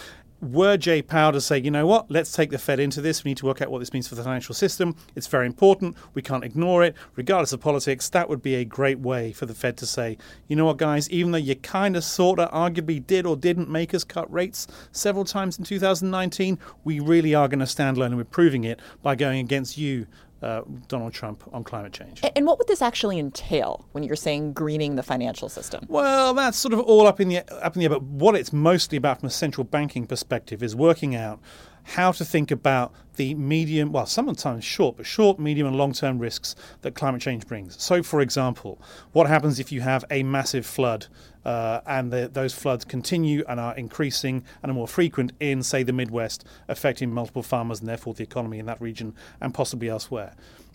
were 0.41 0.77
Jay 0.77 1.03
Powell 1.03 1.33
to 1.33 1.41
say, 1.41 1.59
you 1.59 1.71
know 1.71 1.87
what, 1.87 2.11
let's 2.11 2.33
take 2.33 2.51
the 2.51 2.59
Fed 2.59 2.79
into 2.79 3.01
this. 3.01 3.25
We 3.25 3.31
need 3.31 3.39
to 3.39 3.47
work 3.47 3.61
out 3.61 3.71
what 3.71 3.81
this 3.81 3.93
means 3.93 4.07
for 4.07 4.15
the 4.15 4.23
financial 4.23 4.55
system. 4.55 4.97
It's 5.17 5.27
very 5.27 5.47
important. 5.47 5.97
We 6.15 6.23
can't 6.23 6.45
ignore 6.45 6.85
it, 6.85 6.95
regardless 7.17 7.53
of 7.53 7.61
politics. 7.61 8.09
That 8.11 8.29
would 8.29 8.43
be 8.43 8.55
a 8.55 8.65
great 8.65 9.01
way 9.01 9.33
for 9.33 9.47
the 9.47 9.55
Fed 9.55 9.77
to 9.79 9.87
say, 9.87 10.17
you 10.47 10.57
know 10.57 10.67
what, 10.67 10.77
guys, 10.77 11.11
even 11.11 11.33
though 11.33 11.39
you 11.39 11.57
kind 11.57 11.97
of, 11.97 12.05
sort 12.05 12.39
of, 12.39 12.51
arguably 12.51 13.05
did 13.05 13.27
or 13.27 13.37
didn't 13.37 13.69
make 13.69 13.95
us 13.95 14.05
cut 14.05 14.33
rates 14.33 14.67
several 14.93 15.25
times 15.25 15.59
in 15.59 15.65
2019, 15.65 16.59
we 16.85 17.01
really 17.01 17.35
are 17.35 17.49
going 17.49 17.59
to 17.59 17.67
stand 17.67 17.97
alone 17.97 18.13
and 18.13 18.17
we're 18.17 18.25
proving 18.25 18.65
it 18.65 18.81
by 19.03 19.15
going 19.15 19.41
against 19.41 19.77
you 19.77 20.07
uh, 20.43 20.63
Donald 20.87 21.13
Trump 21.13 21.43
on 21.53 21.65
climate 21.65 21.93
change. 21.93 22.21
And 22.37 22.47
what 22.47 22.59
would 22.59 22.69
this 22.69 22.83
actually 22.83 23.19
entail 23.19 23.87
when 23.93 24.05
you're 24.05 24.17
saying 24.17 24.53
greening 24.53 24.97
the 24.97 25.03
financial 25.03 25.49
system? 25.49 25.85
Well, 25.89 26.35
that's 26.35 26.57
sort 26.57 26.75
of 26.75 26.81
all 26.81 27.07
up 27.07 27.21
in 27.21 27.29
the 27.29 27.39
up 27.65 27.75
in 27.75 27.81
the 27.81 27.87
air. 27.87 27.91
But 27.91 28.03
what 28.03 28.35
it's 28.35 28.53
mostly 28.53 28.97
about 28.97 29.21
from 29.21 29.27
a 29.27 29.31
central 29.31 29.65
banking 29.65 30.07
perspective 30.07 30.63
is 30.63 30.77
working 30.77 31.15
out 31.15 31.41
how 31.89 32.13
to 32.13 32.25
think 32.25 32.51
about 32.51 32.93
the 33.17 33.35
medium, 33.35 33.93
well, 33.93 34.05
sometimes 34.05 34.63
short, 34.63 34.99
but 34.99 35.07
short, 35.07 35.39
medium, 35.39 35.67
and 35.67 35.75
long 35.75 35.93
term 35.93 36.19
risks 36.19 36.55
that 36.83 36.95
climate 36.95 37.23
change 37.23 37.47
brings. 37.47 37.81
So, 37.83 38.03
for 38.03 38.21
example, 38.21 38.81
what 39.13 39.27
happens 39.27 39.59
if 39.59 39.73
you 39.73 39.81
have 39.81 40.05
a 40.11 40.23
massive 40.23 40.67
flood 40.67 41.07
uh, 41.47 41.81
and 41.87 42.13
the, 42.13 42.29
those 42.31 42.53
floods 42.53 42.85
continue 42.85 43.43
and 43.49 43.59
are 43.59 43.75
increasing 43.75 44.45
and 44.63 44.71
are 44.71 44.75
more 44.75 44.87
frequent 44.87 45.33
in, 45.41 45.63
say, 45.63 45.83
the 45.83 45.95
Midwest, 45.95 46.45
affecting 46.69 47.11
multiple 47.11 47.43
farmers 47.43 47.81
and 47.81 47.89
therefore 47.89 48.13
the 48.13 48.23
economy 48.23 48.59
in 48.59 48.67
that 48.67 48.81
region 48.83 49.15
and 49.41 49.55
possibly 49.55 49.89
elsewhere? 49.89 50.35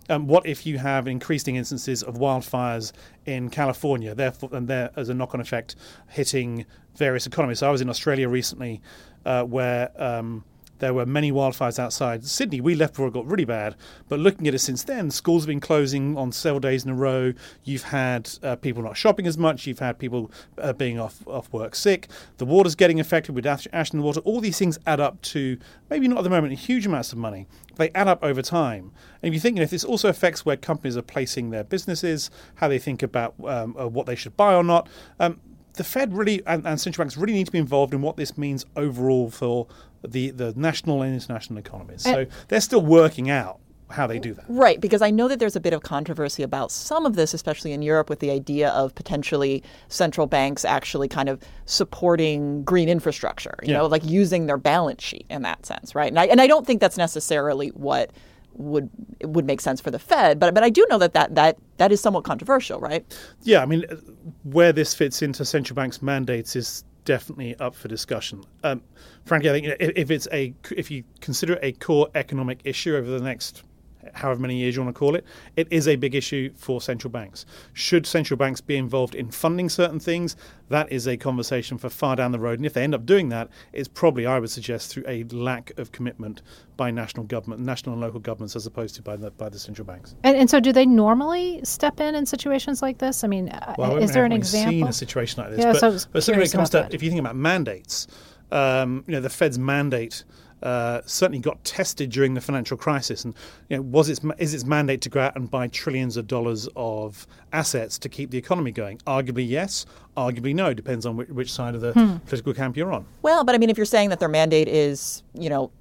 Um, 0.10 0.27
what 0.27 0.48
if 0.48 0.65
you 0.65 0.79
have 0.79 1.08
increasing 1.08 1.55
instances 1.58 2.01
of 2.01 2.15
wildfires 2.15 2.91
in 3.25 3.50
California, 3.51 4.15
therefore, 4.15 4.50
and 4.51 4.67
there 4.67 4.89
as 4.96 5.10
a 5.10 5.13
knock-on 5.13 5.39
effect 5.39 5.75
hitting 6.10 6.65
various 6.96 7.27
economies? 7.27 7.60
So 7.60 7.70
I 7.70 7.72
was 7.72 7.82
in 7.82 7.89
Australia 7.89 8.27
recently, 8.27 8.82
uh, 9.25 9.43
where 9.43 9.91
um, 9.96 10.43
There 10.83 10.93
were 10.93 11.05
many 11.05 11.31
wildfires 11.31 11.79
outside 11.79 12.25
Sydney. 12.25 12.59
We 12.59 12.75
left 12.75 12.95
before 12.95 13.07
it 13.07 13.13
got 13.13 13.25
really 13.25 13.45
bad, 13.45 13.77
but 14.09 14.19
looking 14.19 14.49
at 14.49 14.53
it 14.53 14.59
since 14.59 14.83
then, 14.83 15.11
schools 15.11 15.43
have 15.43 15.47
been 15.47 15.61
closing 15.61 16.17
on 16.17 16.33
several 16.33 16.59
days 16.59 16.83
in 16.83 16.91
a 16.91 16.93
row. 16.93 17.31
You've 17.63 17.83
had 17.83 18.29
uh, 18.43 18.57
people 18.57 18.83
not 18.83 18.97
shopping 18.97 19.25
as 19.25 19.37
much. 19.37 19.65
You've 19.65 19.79
had 19.79 19.97
people 19.97 20.29
uh, 20.57 20.73
being 20.73 20.99
off 20.99 21.25
off 21.25 21.53
work 21.53 21.73
sick. 21.73 22.09
The 22.35 22.43
water's 22.43 22.75
getting 22.75 22.99
affected 22.99 23.33
with 23.33 23.45
ash, 23.45 23.65
in 23.71 23.99
the 23.99 24.03
water. 24.03 24.19
All 24.25 24.41
these 24.41 24.59
things 24.59 24.77
add 24.85 24.99
up 24.99 25.21
to 25.21 25.57
maybe 25.89 26.09
not 26.09 26.17
at 26.17 26.25
the 26.25 26.29
moment 26.29 26.51
huge 26.59 26.85
amounts 26.85 27.13
of 27.13 27.17
money. 27.17 27.47
They 27.77 27.89
add 27.91 28.09
up 28.09 28.21
over 28.21 28.41
time. 28.41 28.91
And 29.21 29.29
if 29.29 29.33
you 29.33 29.39
think, 29.39 29.55
you 29.55 29.61
know, 29.61 29.63
if 29.63 29.69
this 29.69 29.85
also 29.85 30.09
affects 30.09 30.45
where 30.45 30.57
companies 30.57 30.97
are 30.97 31.01
placing 31.01 31.51
their 31.51 31.63
businesses, 31.63 32.29
how 32.55 32.67
they 32.67 32.77
think 32.77 33.01
about 33.01 33.35
um, 33.47 33.77
uh, 33.79 33.87
what 33.87 34.05
they 34.05 34.15
should 34.15 34.35
buy 34.35 34.53
or 34.53 34.65
not. 34.65 34.89
Um, 35.17 35.39
the 35.75 35.83
Fed 35.83 36.13
really 36.13 36.43
and, 36.45 36.67
and, 36.67 36.79
central 36.79 37.03
banks 37.03 37.17
really 37.17 37.33
need 37.33 37.45
to 37.45 37.51
be 37.51 37.57
involved 37.57 37.93
in 37.93 38.01
what 38.01 38.17
this 38.17 38.37
means 38.37 38.65
overall 38.75 39.29
for 39.31 39.67
the, 40.05 40.31
the 40.31 40.53
national 40.55 41.01
and 41.01 41.13
international 41.13 41.60
economies. 41.60 42.03
So 42.03 42.25
they're 42.48 42.62
still 42.62 42.81
working 42.81 43.29
out 43.29 43.60
how 43.89 44.07
they 44.07 44.19
do 44.19 44.33
that. 44.33 44.45
Right, 44.48 44.81
because 44.81 45.01
I 45.01 45.12
know 45.12 45.27
that 45.27 45.39
there's 45.39 45.55
a 45.55 45.60
bit 45.60 45.74
of 45.74 45.83
controversy 45.83 46.43
about 46.43 46.72
some 46.72 47.05
of 47.05 47.15
this, 47.15 47.33
especially 47.33 47.72
in 47.74 47.81
Europe, 47.81 48.10
with 48.10 48.19
the 48.19 48.31
idea 48.31 48.69
of 48.69 48.93
potentially 48.95 49.63
central 49.88 50.27
banks 50.27 50.65
actually 50.65 51.07
kind 51.07 51.29
of 51.29 51.39
supporting 51.65 52.63
green 52.63 52.89
infrastructure, 52.89 53.55
you 53.62 53.72
yeah. 53.72 53.77
know, 53.77 53.86
like 53.86 54.03
using 54.03 54.48
their 54.48 54.57
balance 54.57 55.03
sheet 55.03 55.25
in 55.29 55.43
that 55.43 55.65
sense, 55.65 55.95
right? 55.95 56.07
And 56.12 56.19
I, 56.19 56.25
and 56.25 56.41
I 56.41 56.48
don't 56.48 56.65
think 56.65 56.81
that's 56.81 56.98
necessarily 56.98 57.69
what 57.69 58.12
would 58.55 58.89
would 59.24 59.45
make 59.45 59.62
sense 59.62 59.81
for 59.81 59.89
the 59.89 60.00
Fed. 60.00 60.39
But 60.39 60.53
but 60.53 60.63
I 60.63 60.69
do 60.69 60.86
know 60.89 60.98
that 61.00 61.13
that 61.13 61.36
that 61.36 61.57
that 61.77 61.91
is 61.91 62.01
somewhat 62.01 62.24
controversial, 62.24 62.79
right? 62.79 63.05
Yeah, 63.41 63.62
I 63.62 63.65
mean, 63.65 63.83
where 64.43 64.72
this 64.72 64.93
fits 64.93 65.22
into 65.22 65.43
central 65.45 65.75
banks' 65.75 66.01
mandates 66.01 66.55
is 66.55 66.83
definitely 67.05 67.55
up 67.57 67.75
for 67.75 67.88
discussion. 67.88 68.43
Um, 68.63 68.81
frankly, 69.25 69.50
I 69.50 69.53
think 69.53 69.67
if, 69.79 69.91
if 69.95 70.12
it's 70.12 70.27
a 70.31 70.53
if 70.75 70.91
you 70.91 71.03
consider 71.22 71.53
it 71.53 71.60
a 71.62 71.72
core 71.74 72.10
economic 72.15 72.60
issue 72.63 72.95
over 72.95 73.10
the 73.10 73.24
next 73.24 73.63
however 74.13 74.41
many 74.41 74.57
years 74.57 74.75
you 74.75 74.83
want 74.83 74.95
to 74.95 75.00
call 75.00 75.15
it, 75.15 75.25
it 75.55 75.67
is 75.72 75.88
a 75.88 75.95
big 75.95 76.15
issue 76.15 76.51
for 76.55 76.81
central 76.81 77.12
banks. 77.12 77.45
Should 77.74 78.05
central 78.05 78.38
banks 78.38 78.62
be 78.62 78.77
involved 78.77 79.15
in 79.15 79.31
funding 79.31 79.69
certain 79.69 80.00
things? 80.00 80.36
That 80.69 80.91
is 80.91 81.07
a 81.07 81.17
conversation 81.17 81.77
for 81.77 81.89
far 81.89 82.15
down 82.15 82.31
the 82.31 82.39
road. 82.39 82.60
And 82.60 82.65
if 82.65 82.74
they 82.74 82.83
end 82.83 82.95
up 82.95 83.05
doing 83.05 83.29
that, 83.29 83.50
it's 83.74 83.88
probably, 83.88 84.25
I 84.25 84.39
would 84.39 84.50
suggest, 84.50 84.91
through 84.91 85.03
a 85.07 85.24
lack 85.25 85.77
of 85.77 85.91
commitment 85.91 86.41
by 86.77 86.89
national 86.91 87.25
government, 87.25 87.62
national 87.62 87.93
and 87.93 88.01
local 88.01 88.19
governments, 88.19 88.55
as 88.55 88.65
opposed 88.65 88.95
to 88.95 89.01
by 89.01 89.15
the 89.15 89.31
by 89.31 89.50
the 89.50 89.60
central 89.60 89.86
banks. 89.86 90.15
And, 90.24 90.36
and 90.36 90.50
so, 90.50 90.60
do 90.60 90.72
they 90.72 90.86
normally 90.86 91.62
step 91.63 92.00
in 92.00 92.15
in 92.15 92.25
situations 92.25 92.81
like 92.81 92.98
this? 92.98 93.24
I 93.24 93.27
mean, 93.27 93.51
well, 93.77 93.98
is 93.98 94.13
there 94.13 94.25
an 94.25 94.31
example? 94.31 94.72
Seen 94.72 94.88
a 94.88 94.93
situation 94.93 95.43
like 95.43 95.51
this, 95.51 95.60
yeah, 95.60 95.74
but, 95.74 95.79
so 95.79 96.10
but 96.12 96.24
certainly 96.24 96.43
when 96.43 96.48
it 96.48 96.51
comes 96.51 96.69
to 96.72 96.77
that. 96.77 96.93
if 96.93 97.03
you 97.03 97.10
think 97.10 97.19
about 97.19 97.36
mandates, 97.36 98.07
um, 98.51 99.03
you 99.07 99.13
know, 99.13 99.22
the 99.22 99.29
Fed's 99.29 99.60
mandate 99.60 100.24
uh, 100.63 101.01
certainly 101.05 101.39
got 101.39 101.63
tested 101.63 102.10
during 102.10 102.34
the 102.34 102.41
financial 102.41 102.77
crisis. 102.77 103.25
And 103.25 103.36
you 103.70 103.77
know, 103.77 103.84
was 103.84 104.10
its 104.10 104.22
is 104.39 104.53
its 104.53 104.65
mandate 104.65 105.01
to 105.01 105.10
go 105.10 105.20
out 105.20 105.36
and 105.36 105.50
buy 105.50 105.67
trillions 105.67 106.17
of 106.17 106.27
dollars 106.27 106.67
of 106.75 107.27
assets 107.51 107.98
to 108.00 108.10
keep 108.10 108.32
the 108.32 108.38
economy 108.38 108.72
going? 108.72 108.98
Arguably 109.00 109.48
yes, 109.48 109.86
arguably 110.17 110.55
no. 110.55 110.74
Depends 110.74 111.05
on 111.05 111.17
which, 111.17 111.29
which 111.29 111.51
side 111.51 111.75
of 111.75 111.82
the 111.82 111.91
hmm. 111.93 112.17
political 112.25 112.53
camp 112.53 112.77
you're 112.77 112.91
on. 112.91 113.05
Well, 113.22 113.43
but 113.43 113.55
I 113.55 113.58
mean, 113.58 113.70
if 113.70 113.77
you're 113.77 113.86
saying 113.86 114.10
that 114.10 114.20
their 114.20 114.29
mandate 114.29 114.67
is, 114.67 115.22
you 115.34 115.50
know, 115.50 115.72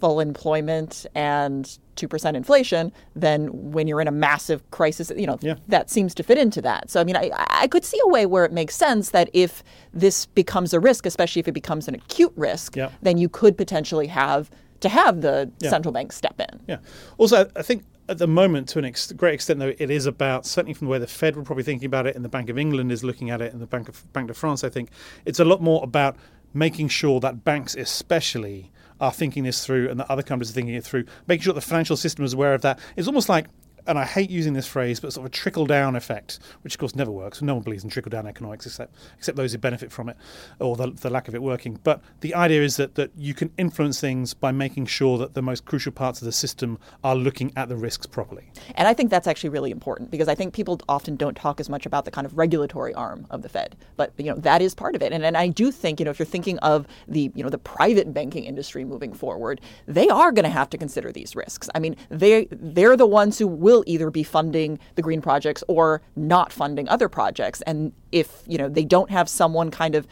full 0.00 0.20
employment 0.20 1.06
and 1.14 1.78
2% 1.96 2.34
inflation, 2.34 2.92
then 3.14 3.48
when 3.70 3.86
you're 3.86 4.00
in 4.00 4.08
a 4.08 4.12
massive 4.12 4.68
crisis, 4.70 5.12
you 5.16 5.26
know, 5.26 5.38
yeah. 5.42 5.56
that 5.68 5.90
seems 5.90 6.14
to 6.14 6.22
fit 6.22 6.38
into 6.38 6.62
that. 6.62 6.90
So, 6.90 7.00
I 7.00 7.04
mean, 7.04 7.16
I, 7.16 7.30
I 7.34 7.68
could 7.68 7.84
see 7.84 8.00
a 8.02 8.08
way 8.08 8.26
where 8.26 8.44
it 8.44 8.52
makes 8.52 8.74
sense 8.74 9.10
that 9.10 9.28
if 9.32 9.62
this 9.92 10.26
becomes 10.26 10.72
a 10.72 10.80
risk, 10.80 11.06
especially 11.06 11.40
if 11.40 11.48
it 11.48 11.52
becomes 11.52 11.86
an 11.88 11.94
acute 11.94 12.32
risk, 12.36 12.76
yeah. 12.76 12.90
then 13.02 13.18
you 13.18 13.28
could 13.28 13.56
potentially 13.56 14.06
have 14.06 14.50
to 14.80 14.88
have 14.88 15.20
the 15.20 15.50
yeah. 15.58 15.68
central 15.68 15.92
bank 15.92 16.12
step 16.12 16.40
in. 16.40 16.60
Yeah. 16.66 16.78
Also, 17.18 17.50
I 17.54 17.62
think 17.62 17.84
at 18.08 18.18
the 18.18 18.26
moment, 18.26 18.68
to 18.70 18.78
an 18.78 18.84
ex- 18.84 19.12
great 19.12 19.34
extent, 19.34 19.60
though, 19.60 19.72
it 19.78 19.90
is 19.90 20.06
about 20.06 20.46
certainly 20.46 20.74
from 20.74 20.86
the 20.86 20.90
way 20.90 20.98
the 20.98 21.06
Fed 21.06 21.36
were 21.36 21.42
probably 21.42 21.62
thinking 21.62 21.86
about 21.86 22.06
it, 22.06 22.16
and 22.16 22.24
the 22.24 22.28
Bank 22.28 22.50
of 22.50 22.58
England 22.58 22.90
is 22.90 23.04
looking 23.04 23.30
at 23.30 23.40
it, 23.40 23.52
and 23.52 23.62
the 23.62 23.66
Bank 23.66 23.88
of 23.88 24.12
Bank 24.12 24.30
of 24.30 24.36
France, 24.36 24.64
I 24.64 24.68
think 24.68 24.90
it's 25.24 25.38
a 25.38 25.44
lot 25.44 25.60
more 25.62 25.84
about 25.84 26.16
making 26.52 26.88
sure 26.88 27.20
that 27.20 27.44
banks, 27.44 27.76
especially, 27.76 28.72
are 29.00 29.12
thinking 29.12 29.44
this 29.44 29.64
through 29.64 29.88
and 29.88 30.00
that 30.00 30.10
other 30.10 30.22
companies 30.22 30.50
are 30.50 30.54
thinking 30.54 30.74
it 30.74 30.84
through, 30.84 31.04
making 31.26 31.42
sure 31.42 31.54
the 31.54 31.60
financial 31.60 31.96
system 31.96 32.24
is 32.24 32.34
aware 32.34 32.54
of 32.54 32.62
that. 32.62 32.78
It's 32.96 33.08
almost 33.08 33.28
like 33.28 33.46
and 33.86 33.98
I 33.98 34.04
hate 34.04 34.30
using 34.30 34.52
this 34.52 34.66
phrase, 34.66 35.00
but 35.00 35.12
sort 35.12 35.26
of 35.26 35.32
a 35.32 35.34
trickle 35.34 35.66
down 35.66 35.96
effect, 35.96 36.38
which 36.62 36.74
of 36.74 36.78
course 36.78 36.94
never 36.94 37.10
works. 37.10 37.42
No 37.42 37.54
one 37.54 37.62
believes 37.62 37.84
in 37.84 37.90
trickle 37.90 38.10
down 38.10 38.26
economics 38.26 38.66
except 38.66 38.94
except 39.18 39.36
those 39.36 39.52
who 39.52 39.58
benefit 39.58 39.92
from 39.92 40.08
it 40.08 40.16
or 40.58 40.76
the, 40.76 40.90
the, 40.90 41.10
lack 41.10 41.28
of 41.28 41.34
it 41.34 41.42
working. 41.42 41.78
But 41.82 42.02
the 42.20 42.34
idea 42.34 42.62
is 42.62 42.76
that, 42.76 42.94
that 42.94 43.10
you 43.16 43.34
can 43.34 43.50
influence 43.58 44.00
things 44.00 44.34
by 44.34 44.52
making 44.52 44.86
sure 44.86 45.18
that 45.18 45.34
the 45.34 45.42
most 45.42 45.64
crucial 45.64 45.92
parts 45.92 46.20
of 46.20 46.26
the 46.26 46.32
system 46.32 46.78
are 47.02 47.16
looking 47.16 47.52
at 47.56 47.68
the 47.68 47.76
risks 47.76 48.06
properly. 48.06 48.50
And 48.74 48.86
I 48.86 48.94
think 48.94 49.10
that's 49.10 49.26
actually 49.26 49.50
really 49.50 49.70
important 49.70 50.10
because 50.10 50.28
I 50.28 50.34
think 50.34 50.54
people 50.54 50.80
often 50.88 51.16
don't 51.16 51.36
talk 51.36 51.60
as 51.60 51.68
much 51.68 51.86
about 51.86 52.04
the 52.04 52.10
kind 52.10 52.26
of 52.26 52.36
regulatory 52.36 52.94
arm 52.94 53.26
of 53.30 53.42
the 53.42 53.48
Fed. 53.48 53.76
But 53.96 54.12
you 54.18 54.26
know, 54.26 54.36
that 54.36 54.62
is 54.62 54.74
part 54.74 54.94
of 54.94 55.02
it. 55.02 55.12
And, 55.12 55.24
and 55.24 55.36
I 55.36 55.48
do 55.48 55.70
think, 55.70 56.00
you 56.00 56.04
know, 56.04 56.10
if 56.10 56.18
you're 56.18 56.26
thinking 56.26 56.58
of 56.58 56.86
the, 57.08 57.30
you 57.34 57.42
know, 57.42 57.50
the 57.50 57.58
private 57.58 58.12
banking 58.12 58.44
industry 58.44 58.84
moving 58.84 59.12
forward, 59.12 59.60
they 59.86 60.08
are 60.08 60.32
going 60.32 60.44
to 60.44 60.50
have 60.50 60.70
to 60.70 60.78
consider 60.78 61.12
these 61.12 61.34
risks. 61.34 61.68
I 61.74 61.78
mean, 61.78 61.96
they 62.08 62.46
they're 62.50 62.96
the 62.96 63.06
ones 63.06 63.38
who 63.38 63.46
will 63.46 63.79
will 63.80 63.92
either 63.92 64.10
be 64.10 64.22
funding 64.22 64.78
the 64.94 65.02
green 65.02 65.22
projects 65.22 65.64
or 65.68 66.02
not 66.16 66.52
funding 66.52 66.88
other 66.88 67.08
projects. 67.08 67.62
And 67.62 67.92
if 68.12 68.42
you 68.46 68.58
know 68.58 68.68
they 68.68 68.84
don't 68.84 69.10
have 69.10 69.28
someone 69.28 69.70
kind 69.70 69.94
of 69.94 70.06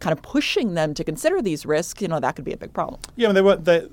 kind 0.00 0.12
of 0.12 0.22
pushing 0.22 0.74
them 0.74 0.94
to 0.94 1.02
consider 1.02 1.42
these 1.42 1.66
risks, 1.66 2.00
you 2.02 2.08
know 2.08 2.20
that 2.20 2.36
could 2.36 2.44
be 2.44 2.52
a 2.52 2.56
big 2.56 2.72
problem. 2.72 3.00
Yeah, 3.16 3.32
they 3.32 3.42
were 3.42 3.56
they, 3.56 3.88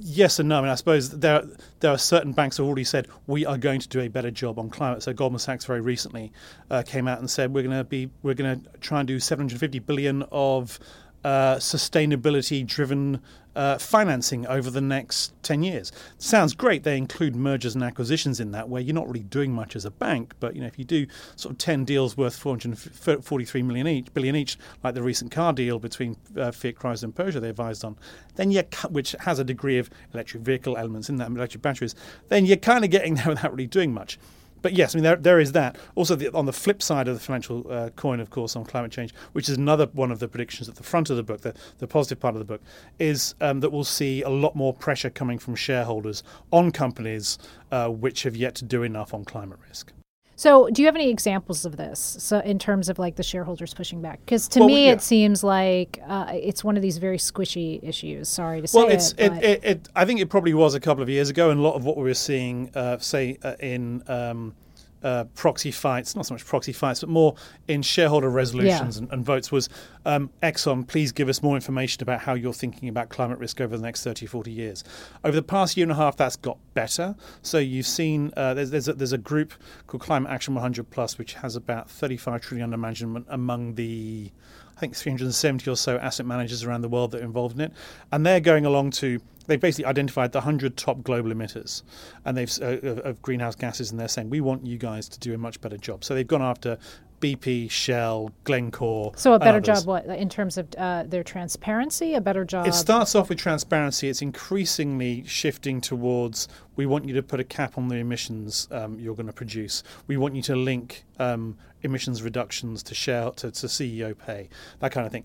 yes 0.00 0.38
and 0.38 0.48
no. 0.48 0.58
I 0.58 0.60
mean, 0.62 0.70
I 0.70 0.74
suppose 0.74 1.10
there 1.10 1.44
there 1.80 1.92
are 1.92 1.98
certain 1.98 2.32
banks 2.32 2.56
who 2.56 2.64
have 2.64 2.68
already 2.68 2.84
said 2.84 3.06
we 3.26 3.46
are 3.46 3.56
going 3.56 3.80
to 3.80 3.88
do 3.88 4.00
a 4.00 4.08
better 4.08 4.30
job 4.30 4.58
on 4.58 4.68
climate. 4.68 5.02
So 5.02 5.12
Goldman 5.12 5.38
Sachs 5.38 5.64
very 5.64 5.80
recently 5.80 6.32
uh, 6.70 6.82
came 6.82 7.06
out 7.06 7.20
and 7.20 7.30
said 7.30 7.54
we're 7.54 7.62
going 7.62 7.76
to 7.76 7.84
be 7.84 8.10
we're 8.22 8.34
going 8.34 8.60
to 8.60 8.78
try 8.80 9.00
and 9.00 9.08
do 9.08 9.20
750 9.20 9.78
billion 9.80 10.24
of 10.32 10.78
uh, 11.24 11.56
sustainability 11.56 12.66
driven 12.66 13.20
uh, 13.56 13.78
financing 13.78 14.46
over 14.46 14.70
the 14.70 14.80
next 14.80 15.32
10 15.42 15.62
years. 15.62 15.92
Sounds 16.18 16.54
great. 16.54 16.84
They 16.84 16.96
include 16.96 17.34
mergers 17.34 17.74
and 17.74 17.82
acquisitions 17.82 18.38
in 18.38 18.52
that, 18.52 18.68
where 18.68 18.80
you're 18.80 18.94
not 18.94 19.08
really 19.08 19.24
doing 19.24 19.52
much 19.52 19.74
as 19.74 19.84
a 19.84 19.90
bank. 19.90 20.34
But 20.40 20.54
you 20.54 20.60
know, 20.60 20.66
if 20.66 20.78
you 20.78 20.84
do 20.84 21.06
sort 21.36 21.52
of 21.52 21.58
10 21.58 21.84
deals 21.84 22.16
worth 22.16 22.36
443 22.36 23.62
million 23.62 23.88
each, 23.88 24.14
billion 24.14 24.36
each, 24.36 24.56
like 24.84 24.94
the 24.94 25.02
recent 25.02 25.30
car 25.32 25.52
deal 25.52 25.78
between 25.78 26.16
uh, 26.36 26.52
Fiat 26.52 26.76
Chrysler 26.76 27.04
and 27.04 27.14
Peugeot 27.14 27.40
they 27.40 27.50
advised 27.50 27.84
on, 27.84 27.96
then 28.36 28.50
you 28.50 28.62
which 28.90 29.14
has 29.20 29.38
a 29.38 29.44
degree 29.44 29.78
of 29.78 29.90
electric 30.14 30.42
vehicle 30.42 30.76
elements 30.76 31.08
in 31.08 31.16
that, 31.16 31.28
electric 31.28 31.62
batteries, 31.62 31.94
then 32.28 32.46
you're 32.46 32.56
kind 32.56 32.84
of 32.84 32.90
getting 32.90 33.14
there 33.16 33.28
without 33.28 33.52
really 33.52 33.66
doing 33.66 33.92
much 33.92 34.18
but 34.62 34.72
yes, 34.72 34.94
I 34.94 34.98
mean 34.98 35.04
there 35.04 35.16
there 35.16 35.40
is 35.40 35.52
that. 35.52 35.76
Also, 35.94 36.16
the, 36.16 36.32
on 36.34 36.46
the 36.46 36.52
flip 36.52 36.82
side 36.82 37.08
of 37.08 37.14
the 37.14 37.20
financial 37.20 37.66
uh, 37.70 37.90
coin, 37.90 38.20
of 38.20 38.30
course, 38.30 38.56
on 38.56 38.64
climate 38.64 38.92
change, 38.92 39.14
which 39.32 39.48
is 39.48 39.56
another 39.56 39.86
one 39.92 40.10
of 40.10 40.18
the 40.18 40.28
predictions 40.28 40.68
at 40.68 40.76
the 40.76 40.82
front 40.82 41.10
of 41.10 41.16
the 41.16 41.22
book, 41.22 41.40
the, 41.40 41.54
the 41.78 41.86
positive 41.86 42.20
part 42.20 42.34
of 42.34 42.38
the 42.38 42.44
book, 42.44 42.62
is 42.98 43.34
um, 43.40 43.60
that 43.60 43.70
we'll 43.70 43.84
see 43.84 44.22
a 44.22 44.30
lot 44.30 44.54
more 44.56 44.74
pressure 44.74 45.10
coming 45.10 45.38
from 45.38 45.54
shareholders 45.54 46.22
on 46.52 46.70
companies 46.70 47.38
uh, 47.72 47.88
which 47.88 48.22
have 48.22 48.36
yet 48.36 48.54
to 48.56 48.64
do 48.64 48.82
enough 48.82 49.14
on 49.14 49.24
climate 49.24 49.58
risk. 49.68 49.92
So, 50.40 50.70
do 50.70 50.80
you 50.80 50.86
have 50.86 50.94
any 50.94 51.10
examples 51.10 51.66
of 51.66 51.76
this? 51.76 52.16
So, 52.18 52.38
in 52.38 52.58
terms 52.58 52.88
of 52.88 52.98
like 52.98 53.16
the 53.16 53.22
shareholders 53.22 53.74
pushing 53.74 54.00
back, 54.00 54.20
because 54.24 54.48
to 54.48 54.60
well, 54.60 54.68
me 54.68 54.86
yeah. 54.86 54.92
it 54.92 55.02
seems 55.02 55.44
like 55.44 56.00
uh, 56.08 56.32
it's 56.32 56.64
one 56.64 56.78
of 56.78 56.82
these 56.82 56.96
very 56.96 57.18
squishy 57.18 57.78
issues. 57.82 58.30
Sorry 58.30 58.62
to 58.62 58.66
say 58.66 58.78
well, 58.78 58.88
it's, 58.88 59.12
it, 59.18 59.32
it, 59.32 59.44
it, 59.44 59.64
it, 59.64 59.88
I 59.94 60.06
think 60.06 60.18
it 60.18 60.30
probably 60.30 60.54
was 60.54 60.74
a 60.74 60.80
couple 60.80 61.02
of 61.02 61.10
years 61.10 61.28
ago, 61.28 61.50
and 61.50 61.60
a 61.60 61.62
lot 61.62 61.74
of 61.74 61.84
what 61.84 61.98
we 61.98 62.04
were 62.04 62.14
seeing, 62.14 62.70
uh, 62.74 62.96
say, 63.00 63.36
uh, 63.42 63.56
in 63.60 64.02
um, 64.08 64.54
uh, 65.02 65.24
proxy 65.34 65.70
fights, 65.70 66.14
not 66.14 66.26
so 66.26 66.34
much 66.34 66.44
proxy 66.44 66.72
fights, 66.72 67.00
but 67.00 67.08
more 67.08 67.34
in 67.68 67.82
shareholder 67.82 68.28
resolutions 68.28 68.96
yeah. 68.96 69.02
and, 69.02 69.12
and, 69.12 69.24
votes 69.24 69.50
was 69.50 69.68
um, 70.04 70.30
Exxon, 70.42 70.86
please 70.86 71.12
give 71.12 71.28
us 71.28 71.42
more 71.42 71.54
information 71.54 72.02
about 72.02 72.20
how 72.20 72.34
you're 72.34 72.52
thinking 72.52 72.88
about 72.88 73.08
climate 73.08 73.38
risk 73.38 73.60
over 73.60 73.76
the 73.76 73.82
next 73.82 74.04
30, 74.04 74.26
40 74.26 74.50
years. 74.50 74.84
Over 75.24 75.36
the 75.36 75.42
past 75.42 75.76
year 75.76 75.84
and 75.84 75.92
a 75.92 75.94
half, 75.94 76.16
that's 76.16 76.36
got 76.36 76.58
better. 76.74 77.14
So 77.42 77.58
you've 77.58 77.86
seen 77.86 78.32
uh, 78.36 78.54
there's, 78.54 78.70
there's, 78.70 78.88
a, 78.88 78.92
there's 78.94 79.12
a 79.12 79.18
group 79.18 79.52
called 79.86 80.02
Climate 80.02 80.30
Action 80.30 80.54
100 80.54 80.90
Plus, 80.90 81.18
which 81.18 81.34
has 81.34 81.56
about 81.56 81.90
35 81.90 82.40
trillion 82.40 82.64
under 82.64 82.76
management 82.76 83.26
among 83.28 83.74
the 83.74 84.30
I 84.76 84.80
think 84.80 84.96
370 84.96 85.70
or 85.70 85.76
so 85.76 85.98
asset 85.98 86.24
managers 86.24 86.64
around 86.64 86.80
the 86.80 86.88
world 86.88 87.10
that 87.10 87.20
are 87.20 87.24
involved 87.24 87.56
in 87.56 87.60
it, 87.60 87.72
and 88.12 88.24
they're 88.24 88.40
going 88.40 88.64
along 88.64 88.92
to 88.92 89.20
they've 89.50 89.60
basically 89.60 89.84
identified 89.84 90.30
the 90.30 90.38
100 90.38 90.76
top 90.76 91.02
global 91.02 91.30
emitters 91.30 91.82
and 92.24 92.36
they've 92.36 92.50
uh, 92.62 92.78
of, 92.88 92.98
of, 93.00 93.22
greenhouse 93.22 93.56
gases, 93.56 93.90
and 93.90 93.98
they're 93.98 94.08
saying 94.08 94.30
we 94.30 94.40
want 94.40 94.64
you 94.64 94.78
guys 94.78 95.08
to 95.08 95.18
do 95.18 95.34
a 95.34 95.38
much 95.38 95.60
better 95.60 95.76
job. 95.76 96.04
So 96.04 96.14
they've 96.14 96.26
gone 96.26 96.40
after 96.40 96.78
BP, 97.20 97.68
Shell, 97.70 98.30
Glencore. 98.44 99.12
So 99.16 99.34
a 99.34 99.38
better 99.38 99.60
job, 99.60 99.84
what 99.86 100.06
in 100.06 100.28
terms 100.28 100.56
of 100.56 100.68
uh, 100.78 101.02
their 101.02 101.24
transparency? 101.24 102.14
A 102.14 102.20
better 102.20 102.44
job. 102.44 102.66
It 102.66 102.74
starts 102.74 103.14
off 103.14 103.28
with 103.28 103.38
transparency. 103.38 104.08
It's 104.08 104.22
increasingly 104.22 105.24
shifting 105.26 105.80
towards 105.80 106.48
we 106.76 106.86
want 106.86 107.06
you 107.06 107.14
to 107.14 107.22
put 107.22 107.40
a 107.40 107.44
cap 107.44 107.76
on 107.76 107.88
the 107.88 107.96
emissions 107.96 108.68
um, 108.70 108.98
you're 108.98 109.16
going 109.16 109.26
to 109.26 109.32
produce. 109.32 109.82
We 110.06 110.16
want 110.16 110.36
you 110.36 110.42
to 110.42 110.56
link 110.56 111.04
um, 111.18 111.58
emissions 111.82 112.22
reductions 112.22 112.82
to 112.84 112.94
share 112.94 113.30
to, 113.32 113.50
to 113.50 113.66
CEO 113.66 114.16
pay, 114.16 114.48
that 114.78 114.92
kind 114.92 115.06
of 115.06 115.12
thing. 115.12 115.24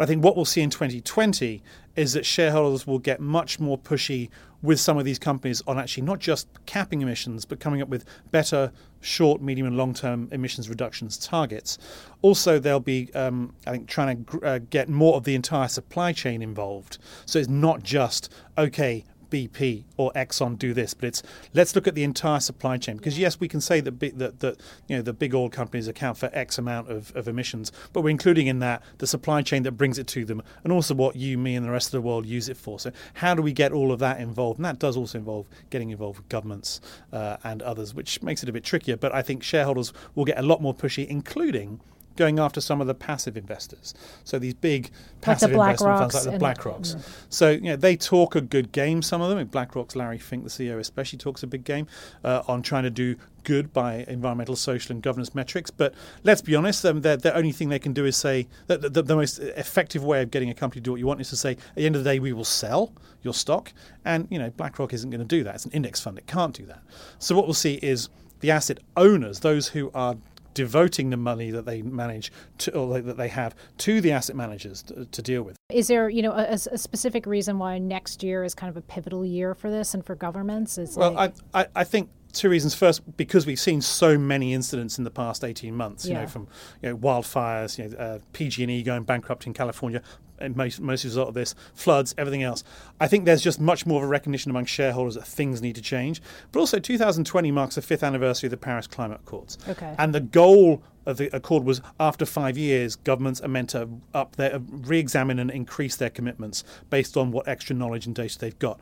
But 0.00 0.04
I 0.04 0.06
think 0.06 0.24
what 0.24 0.34
we'll 0.34 0.44
see 0.44 0.62
in 0.62 0.70
2020 0.70 1.62
is 2.00 2.14
that 2.14 2.24
shareholders 2.24 2.86
will 2.86 2.98
get 2.98 3.20
much 3.20 3.60
more 3.60 3.76
pushy 3.76 4.30
with 4.62 4.80
some 4.80 4.96
of 4.96 5.04
these 5.04 5.18
companies 5.18 5.62
on 5.66 5.78
actually 5.78 6.02
not 6.02 6.18
just 6.18 6.48
capping 6.64 7.02
emissions, 7.02 7.44
but 7.44 7.60
coming 7.60 7.82
up 7.82 7.90
with 7.90 8.06
better 8.30 8.72
short, 9.00 9.42
medium, 9.42 9.66
and 9.66 9.76
long 9.76 9.92
term 9.92 10.26
emissions 10.32 10.70
reductions 10.70 11.18
targets. 11.18 11.76
Also, 12.22 12.58
they'll 12.58 12.80
be, 12.80 13.12
um, 13.12 13.54
I 13.66 13.72
think, 13.72 13.86
trying 13.86 14.24
to 14.24 14.40
uh, 14.40 14.60
get 14.70 14.88
more 14.88 15.14
of 15.16 15.24
the 15.24 15.34
entire 15.34 15.68
supply 15.68 16.14
chain 16.14 16.40
involved. 16.40 16.96
So 17.26 17.38
it's 17.38 17.50
not 17.50 17.82
just, 17.82 18.32
okay, 18.56 19.04
BP 19.30 19.84
or 19.96 20.12
Exxon 20.12 20.58
do 20.58 20.74
this, 20.74 20.94
but 20.94 21.06
it's 21.06 21.22
let's 21.54 21.74
look 21.74 21.86
at 21.86 21.94
the 21.94 22.04
entire 22.04 22.40
supply 22.40 22.76
chain 22.76 22.96
because 22.96 23.18
yes, 23.18 23.40
we 23.40 23.48
can 23.48 23.60
say 23.60 23.80
that 23.80 23.92
big, 23.92 24.18
that, 24.18 24.40
that 24.40 24.60
you 24.88 24.96
know 24.96 25.02
the 25.02 25.12
big 25.12 25.34
oil 25.34 25.48
companies 25.48 25.88
account 25.88 26.18
for 26.18 26.30
X 26.32 26.58
amount 26.58 26.90
of, 26.90 27.14
of 27.16 27.28
emissions, 27.28 27.72
but 27.92 28.02
we're 28.02 28.10
including 28.10 28.46
in 28.46 28.58
that 28.58 28.82
the 28.98 29.06
supply 29.06 29.42
chain 29.42 29.62
that 29.62 29.72
brings 29.72 29.98
it 29.98 30.06
to 30.08 30.24
them, 30.24 30.42
and 30.64 30.72
also 30.72 30.94
what 30.94 31.16
you, 31.16 31.38
me, 31.38 31.54
and 31.54 31.64
the 31.64 31.70
rest 31.70 31.88
of 31.88 31.92
the 31.92 32.00
world 32.00 32.26
use 32.26 32.48
it 32.48 32.56
for. 32.56 32.78
So 32.78 32.92
how 33.14 33.34
do 33.34 33.42
we 33.42 33.52
get 33.52 33.72
all 33.72 33.92
of 33.92 33.98
that 34.00 34.20
involved? 34.20 34.58
And 34.58 34.64
that 34.64 34.78
does 34.78 34.96
also 34.96 35.18
involve 35.18 35.46
getting 35.70 35.90
involved 35.90 36.18
with 36.18 36.28
governments 36.28 36.80
uh, 37.12 37.36
and 37.44 37.62
others, 37.62 37.94
which 37.94 38.22
makes 38.22 38.42
it 38.42 38.48
a 38.48 38.52
bit 38.52 38.64
trickier. 38.64 38.96
But 38.96 39.14
I 39.14 39.22
think 39.22 39.42
shareholders 39.42 39.92
will 40.14 40.24
get 40.24 40.38
a 40.38 40.42
lot 40.42 40.60
more 40.60 40.74
pushy, 40.74 41.06
including 41.06 41.80
going 42.16 42.38
after 42.38 42.60
some 42.60 42.80
of 42.80 42.86
the 42.86 42.94
passive 42.94 43.36
investors. 43.36 43.94
So 44.24 44.38
these 44.38 44.54
big 44.54 44.90
passive 45.20 45.52
Black 45.52 45.80
investment 45.80 46.00
Rocks 46.00 46.14
funds 46.14 46.26
like 46.26 46.38
the 46.38 46.44
BlackRocks. 46.44 46.96
So 47.28 47.50
you 47.50 47.60
know 47.60 47.76
they 47.76 47.96
talk 47.96 48.34
a 48.34 48.40
good 48.40 48.72
game. 48.72 49.02
Some 49.02 49.20
of 49.20 49.30
them, 49.30 49.46
BlackRock's 49.46 49.96
Larry 49.96 50.18
Fink, 50.18 50.44
the 50.44 50.50
CEO, 50.50 50.78
especially 50.78 51.18
talks 51.18 51.42
a 51.42 51.46
big 51.46 51.64
game 51.64 51.86
uh, 52.24 52.42
on 52.46 52.62
trying 52.62 52.84
to 52.84 52.90
do 52.90 53.16
good 53.44 53.72
by 53.72 54.04
environmental, 54.08 54.56
social, 54.56 54.92
and 54.92 55.02
governance 55.02 55.34
metrics. 55.34 55.70
But 55.70 55.94
let's 56.24 56.42
be 56.42 56.54
honest, 56.54 56.84
um, 56.84 57.00
the, 57.00 57.16
the 57.16 57.34
only 57.34 57.52
thing 57.52 57.68
they 57.68 57.78
can 57.78 57.92
do 57.92 58.04
is 58.04 58.16
say 58.16 58.48
that 58.66 58.82
the, 58.82 58.90
the, 58.90 59.02
the 59.02 59.16
most 59.16 59.38
effective 59.38 60.04
way 60.04 60.22
of 60.22 60.30
getting 60.30 60.50
a 60.50 60.54
company 60.54 60.80
to 60.80 60.84
do 60.84 60.90
what 60.92 61.00
you 61.00 61.06
want 61.06 61.20
is 61.20 61.30
to 61.30 61.36
say, 61.36 61.52
at 61.52 61.74
the 61.74 61.86
end 61.86 61.96
of 61.96 62.04
the 62.04 62.10
day, 62.10 62.18
we 62.18 62.32
will 62.32 62.44
sell 62.44 62.92
your 63.22 63.34
stock. 63.34 63.72
And 64.04 64.26
you 64.30 64.38
know, 64.38 64.50
BlackRock 64.50 64.92
isn't 64.92 65.10
going 65.10 65.20
to 65.20 65.26
do 65.26 65.44
that. 65.44 65.54
It's 65.54 65.64
an 65.64 65.72
index 65.72 66.00
fund; 66.00 66.18
it 66.18 66.26
can't 66.26 66.54
do 66.54 66.66
that. 66.66 66.82
So 67.18 67.34
what 67.34 67.46
we'll 67.46 67.54
see 67.54 67.74
is 67.74 68.08
the 68.40 68.50
asset 68.50 68.78
owners, 68.96 69.40
those 69.40 69.68
who 69.68 69.90
are 69.94 70.16
devoting 70.54 71.10
the 71.10 71.16
money 71.16 71.50
that 71.50 71.64
they 71.64 71.82
manage 71.82 72.32
to, 72.58 72.74
or 72.76 73.00
that 73.00 73.16
they 73.16 73.28
have 73.28 73.54
to 73.78 74.00
the 74.00 74.12
asset 74.12 74.36
managers 74.36 74.82
to, 74.82 75.04
to 75.06 75.22
deal 75.22 75.42
with. 75.42 75.56
Is 75.70 75.88
there, 75.88 76.08
you 76.08 76.22
know, 76.22 76.32
a, 76.32 76.52
a 76.52 76.78
specific 76.78 77.26
reason 77.26 77.58
why 77.58 77.78
next 77.78 78.22
year 78.22 78.44
is 78.44 78.54
kind 78.54 78.70
of 78.70 78.76
a 78.76 78.82
pivotal 78.82 79.24
year 79.24 79.54
for 79.54 79.70
this 79.70 79.94
and 79.94 80.04
for 80.04 80.14
governments? 80.14 80.78
Is 80.78 80.96
Well, 80.96 81.12
like, 81.12 81.34
I, 81.54 81.60
I, 81.60 81.66
I 81.76 81.84
think 81.84 82.10
two 82.32 82.48
reasons. 82.48 82.74
First, 82.74 83.16
because 83.16 83.46
we've 83.46 83.60
seen 83.60 83.80
so 83.80 84.16
many 84.18 84.54
incidents 84.54 84.98
in 84.98 85.04
the 85.04 85.10
past 85.10 85.44
eighteen 85.44 85.74
months. 85.76 86.04
You 86.06 86.12
Yeah. 86.12 86.20
know, 86.22 86.26
from 86.26 86.48
you 86.82 86.88
know 86.90 86.96
wildfires, 86.96 87.78
you 87.78 87.88
know, 87.90 87.96
uh, 87.96 88.18
PG&E 88.32 88.82
going 88.82 89.04
bankrupt 89.04 89.46
in 89.46 89.52
California, 89.54 90.02
and 90.38 90.56
most 90.56 90.80
most 90.80 91.04
result 91.04 91.28
of 91.28 91.34
this, 91.34 91.54
floods, 91.74 92.14
everything 92.16 92.42
else. 92.42 92.64
I 93.00 93.08
think 93.08 93.24
there's 93.24 93.42
just 93.42 93.60
much 93.60 93.86
more 93.86 93.98
of 94.02 94.04
a 94.04 94.08
recognition 94.08 94.50
among 94.50 94.64
shareholders 94.66 95.14
that 95.14 95.26
things 95.26 95.60
need 95.60 95.74
to 95.76 95.82
change. 95.82 96.22
But 96.52 96.60
also, 96.60 96.78
2020 96.78 97.50
marks 97.50 97.74
the 97.74 97.82
fifth 97.82 98.02
anniversary 98.02 98.46
of 98.48 98.50
the 98.52 98.56
Paris 98.56 98.86
Climate 98.86 99.20
Accords. 99.22 99.58
Okay. 99.68 99.94
And 99.98 100.14
the 100.14 100.20
goal 100.20 100.82
of 101.06 101.16
the 101.16 101.34
accord 101.34 101.64
was 101.64 101.80
after 101.98 102.26
five 102.26 102.58
years, 102.58 102.94
governments 102.96 103.40
are 103.40 103.48
meant 103.48 103.70
to 103.70 103.88
up 104.12 104.36
their 104.36 104.60
re-examine 104.70 105.38
and 105.38 105.50
increase 105.50 105.96
their 105.96 106.10
commitments 106.10 106.62
based 106.90 107.16
on 107.16 107.32
what 107.32 107.48
extra 107.48 107.74
knowledge 107.74 108.04
and 108.06 108.14
data 108.14 108.38
they've 108.38 108.58
got. 108.58 108.78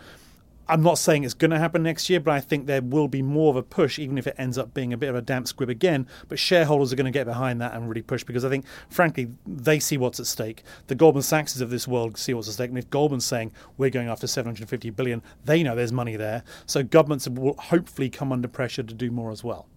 I'm 0.70 0.82
not 0.82 0.98
saying 0.98 1.24
it's 1.24 1.32
going 1.32 1.50
to 1.50 1.58
happen 1.58 1.82
next 1.82 2.10
year, 2.10 2.20
but 2.20 2.34
I 2.34 2.40
think 2.40 2.66
there 2.66 2.82
will 2.82 3.08
be 3.08 3.22
more 3.22 3.48
of 3.48 3.56
a 3.56 3.62
push, 3.62 3.98
even 3.98 4.18
if 4.18 4.26
it 4.26 4.34
ends 4.36 4.58
up 4.58 4.74
being 4.74 4.92
a 4.92 4.98
bit 4.98 5.08
of 5.08 5.16
a 5.16 5.22
damp 5.22 5.48
squib 5.48 5.70
again. 5.70 6.06
But 6.28 6.38
shareholders 6.38 6.92
are 6.92 6.96
going 6.96 7.06
to 7.06 7.10
get 7.10 7.24
behind 7.26 7.60
that 7.62 7.72
and 7.72 7.88
really 7.88 8.02
push 8.02 8.22
because 8.22 8.44
I 8.44 8.50
think, 8.50 8.66
frankly, 8.90 9.28
they 9.46 9.78
see 9.78 9.96
what's 9.96 10.20
at 10.20 10.26
stake. 10.26 10.62
The 10.88 10.94
Goldman 10.94 11.22
Sachs 11.22 11.58
of 11.60 11.70
this 11.70 11.88
world 11.88 12.18
see 12.18 12.34
what's 12.34 12.48
at 12.48 12.54
stake. 12.54 12.68
And 12.68 12.78
if 12.78 12.90
Goldman's 12.90 13.24
saying 13.24 13.52
we're 13.78 13.88
going 13.88 14.08
after 14.08 14.26
750 14.26 14.90
billion, 14.90 15.22
they 15.44 15.62
know 15.62 15.74
there's 15.74 15.92
money 15.92 16.16
there. 16.16 16.42
So 16.66 16.82
governments 16.82 17.26
will 17.26 17.54
hopefully 17.54 18.10
come 18.10 18.30
under 18.30 18.48
pressure 18.48 18.82
to 18.82 18.94
do 18.94 19.10
more 19.10 19.30
as 19.30 19.42
well. 19.42 19.68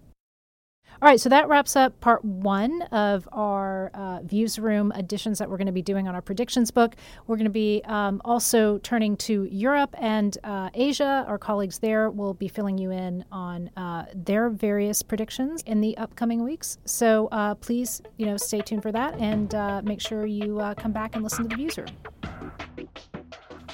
All 1.02 1.08
right, 1.10 1.20
so 1.20 1.30
that 1.30 1.48
wraps 1.48 1.76
up 1.76 2.00
part 2.00 2.24
one 2.24 2.84
of 2.92 3.28
our 3.32 3.90
uh, 3.96 4.20
Views 4.22 4.60
Room 4.60 4.92
editions 4.96 5.40
that 5.40 5.50
we're 5.50 5.58
going 5.58 5.66
to 5.66 5.72
be 5.72 5.82
doing 5.82 6.08
on 6.08 6.14
our 6.14 6.22
predictions 6.22 6.70
book. 6.70 6.96
We're 7.26 7.38
going 7.38 7.46
to 7.46 7.50
be 7.50 7.82
um, 7.86 8.22
also 8.24 8.78
turning 8.78 9.18
to 9.18 9.46
Europe 9.46 9.96
and 9.98 10.38
uh, 10.44 10.70
Asia. 10.76 11.26
Our 11.28 11.40
colleagues 11.40 11.80
there 11.80 12.12
will 12.12 12.36
be 12.36 12.48
filling 12.48 12.78
you 12.78 12.92
in 12.92 13.26
on 13.32 13.72
uh, 13.76 14.06
their 14.14 14.52
various 14.52 15.02
predictions 15.02 15.64
in 15.64 15.82
the 15.82 15.98
upcoming 15.98 16.44
weeks. 16.44 16.78
So 16.86 17.30
uh, 17.32 17.56
please, 17.56 18.04
you 18.18 18.28
know, 18.28 18.38
stay 18.38 18.62
tuned 18.62 18.84
for 18.84 18.92
that 18.92 19.16
and 19.18 19.56
uh, 19.56 19.82
make 19.84 20.02
sure 20.02 20.28
you 20.28 20.60
uh, 20.60 20.76
come 20.76 20.92
back 20.92 21.16
and 21.16 21.24
listen 21.24 21.46
to 21.46 21.50
the 21.50 21.56
Views 21.56 21.80
Room. 21.80 21.88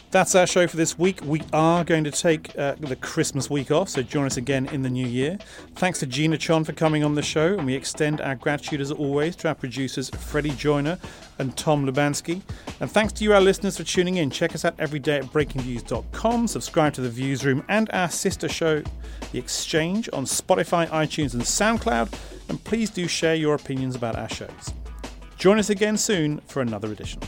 That's 0.10 0.36
our 0.36 0.48
show 0.48 0.68
for 0.68 0.78
this 0.78 0.98
week. 0.98 1.20
We 1.26 1.42
are 1.52 1.84
going 1.84 2.06
to 2.06 2.12
take 2.12 2.58
uh, 2.58 2.76
the 2.80 2.96
Christmas 2.96 3.50
week 3.50 3.72
off, 3.72 3.90
so 3.90 4.02
join 4.02 4.26
us 4.26 4.38
again 4.38 4.66
in 4.68 4.82
the 4.82 4.90
new 4.90 5.06
year. 5.06 5.38
Thanks 5.76 6.00
to 6.00 6.06
Gina 6.06 6.38
Chon 6.38 6.64
for 6.64 6.72
coming 6.72 7.04
on 7.04 7.16
the 7.16 7.22
show, 7.22 7.58
and 7.58 7.66
we 7.66 7.76
extend 7.76 8.22
our 8.22 8.36
gratitude 8.36 8.80
as 8.80 8.90
always 8.90 9.36
to 9.38 9.50
our 9.50 9.56
producers 9.56 10.10
Freddie 10.10 10.52
Joyner 10.52 10.98
and 11.40 11.58
Tom 11.58 11.86
Lubansky. 11.86 12.42
And 12.80 12.90
thanks 12.90 13.12
to 13.14 13.26
you, 13.26 13.34
our 13.34 13.42
listeners, 13.42 13.76
for 13.76 13.84
tuning 13.84 14.16
in. 14.16 14.30
Check 14.30 14.56
us 14.56 14.64
out 14.64 14.76
every 14.80 15.00
day 15.00 15.18
at 15.18 15.26
breakingviews.com. 15.26 16.48
Subscribe 16.48 16.94
to 16.94 17.02
the 17.02 17.10
Views 17.10 17.46
Room 17.46 17.66
and 17.68 17.90
our 17.92 18.10
sister 18.10 18.48
show, 18.48 18.82
The 19.34 19.40
Exchange, 19.40 20.10
on 20.14 20.24
Spotify, 20.24 20.88
iTunes, 20.88 21.34
and 21.34 21.44
SoundCloud. 21.44 22.18
And 22.48 22.64
please 22.64 22.90
do 22.90 23.10
share 23.10 23.36
your 23.36 23.56
opinions 23.56 23.94
about 23.94 24.16
our 24.16 24.30
shows. 24.30 24.74
Join 25.38 25.60
us 25.60 25.70
again 25.70 25.98
soon 25.98 26.40
for 26.48 26.62
another 26.62 26.90
edition. 26.94 27.20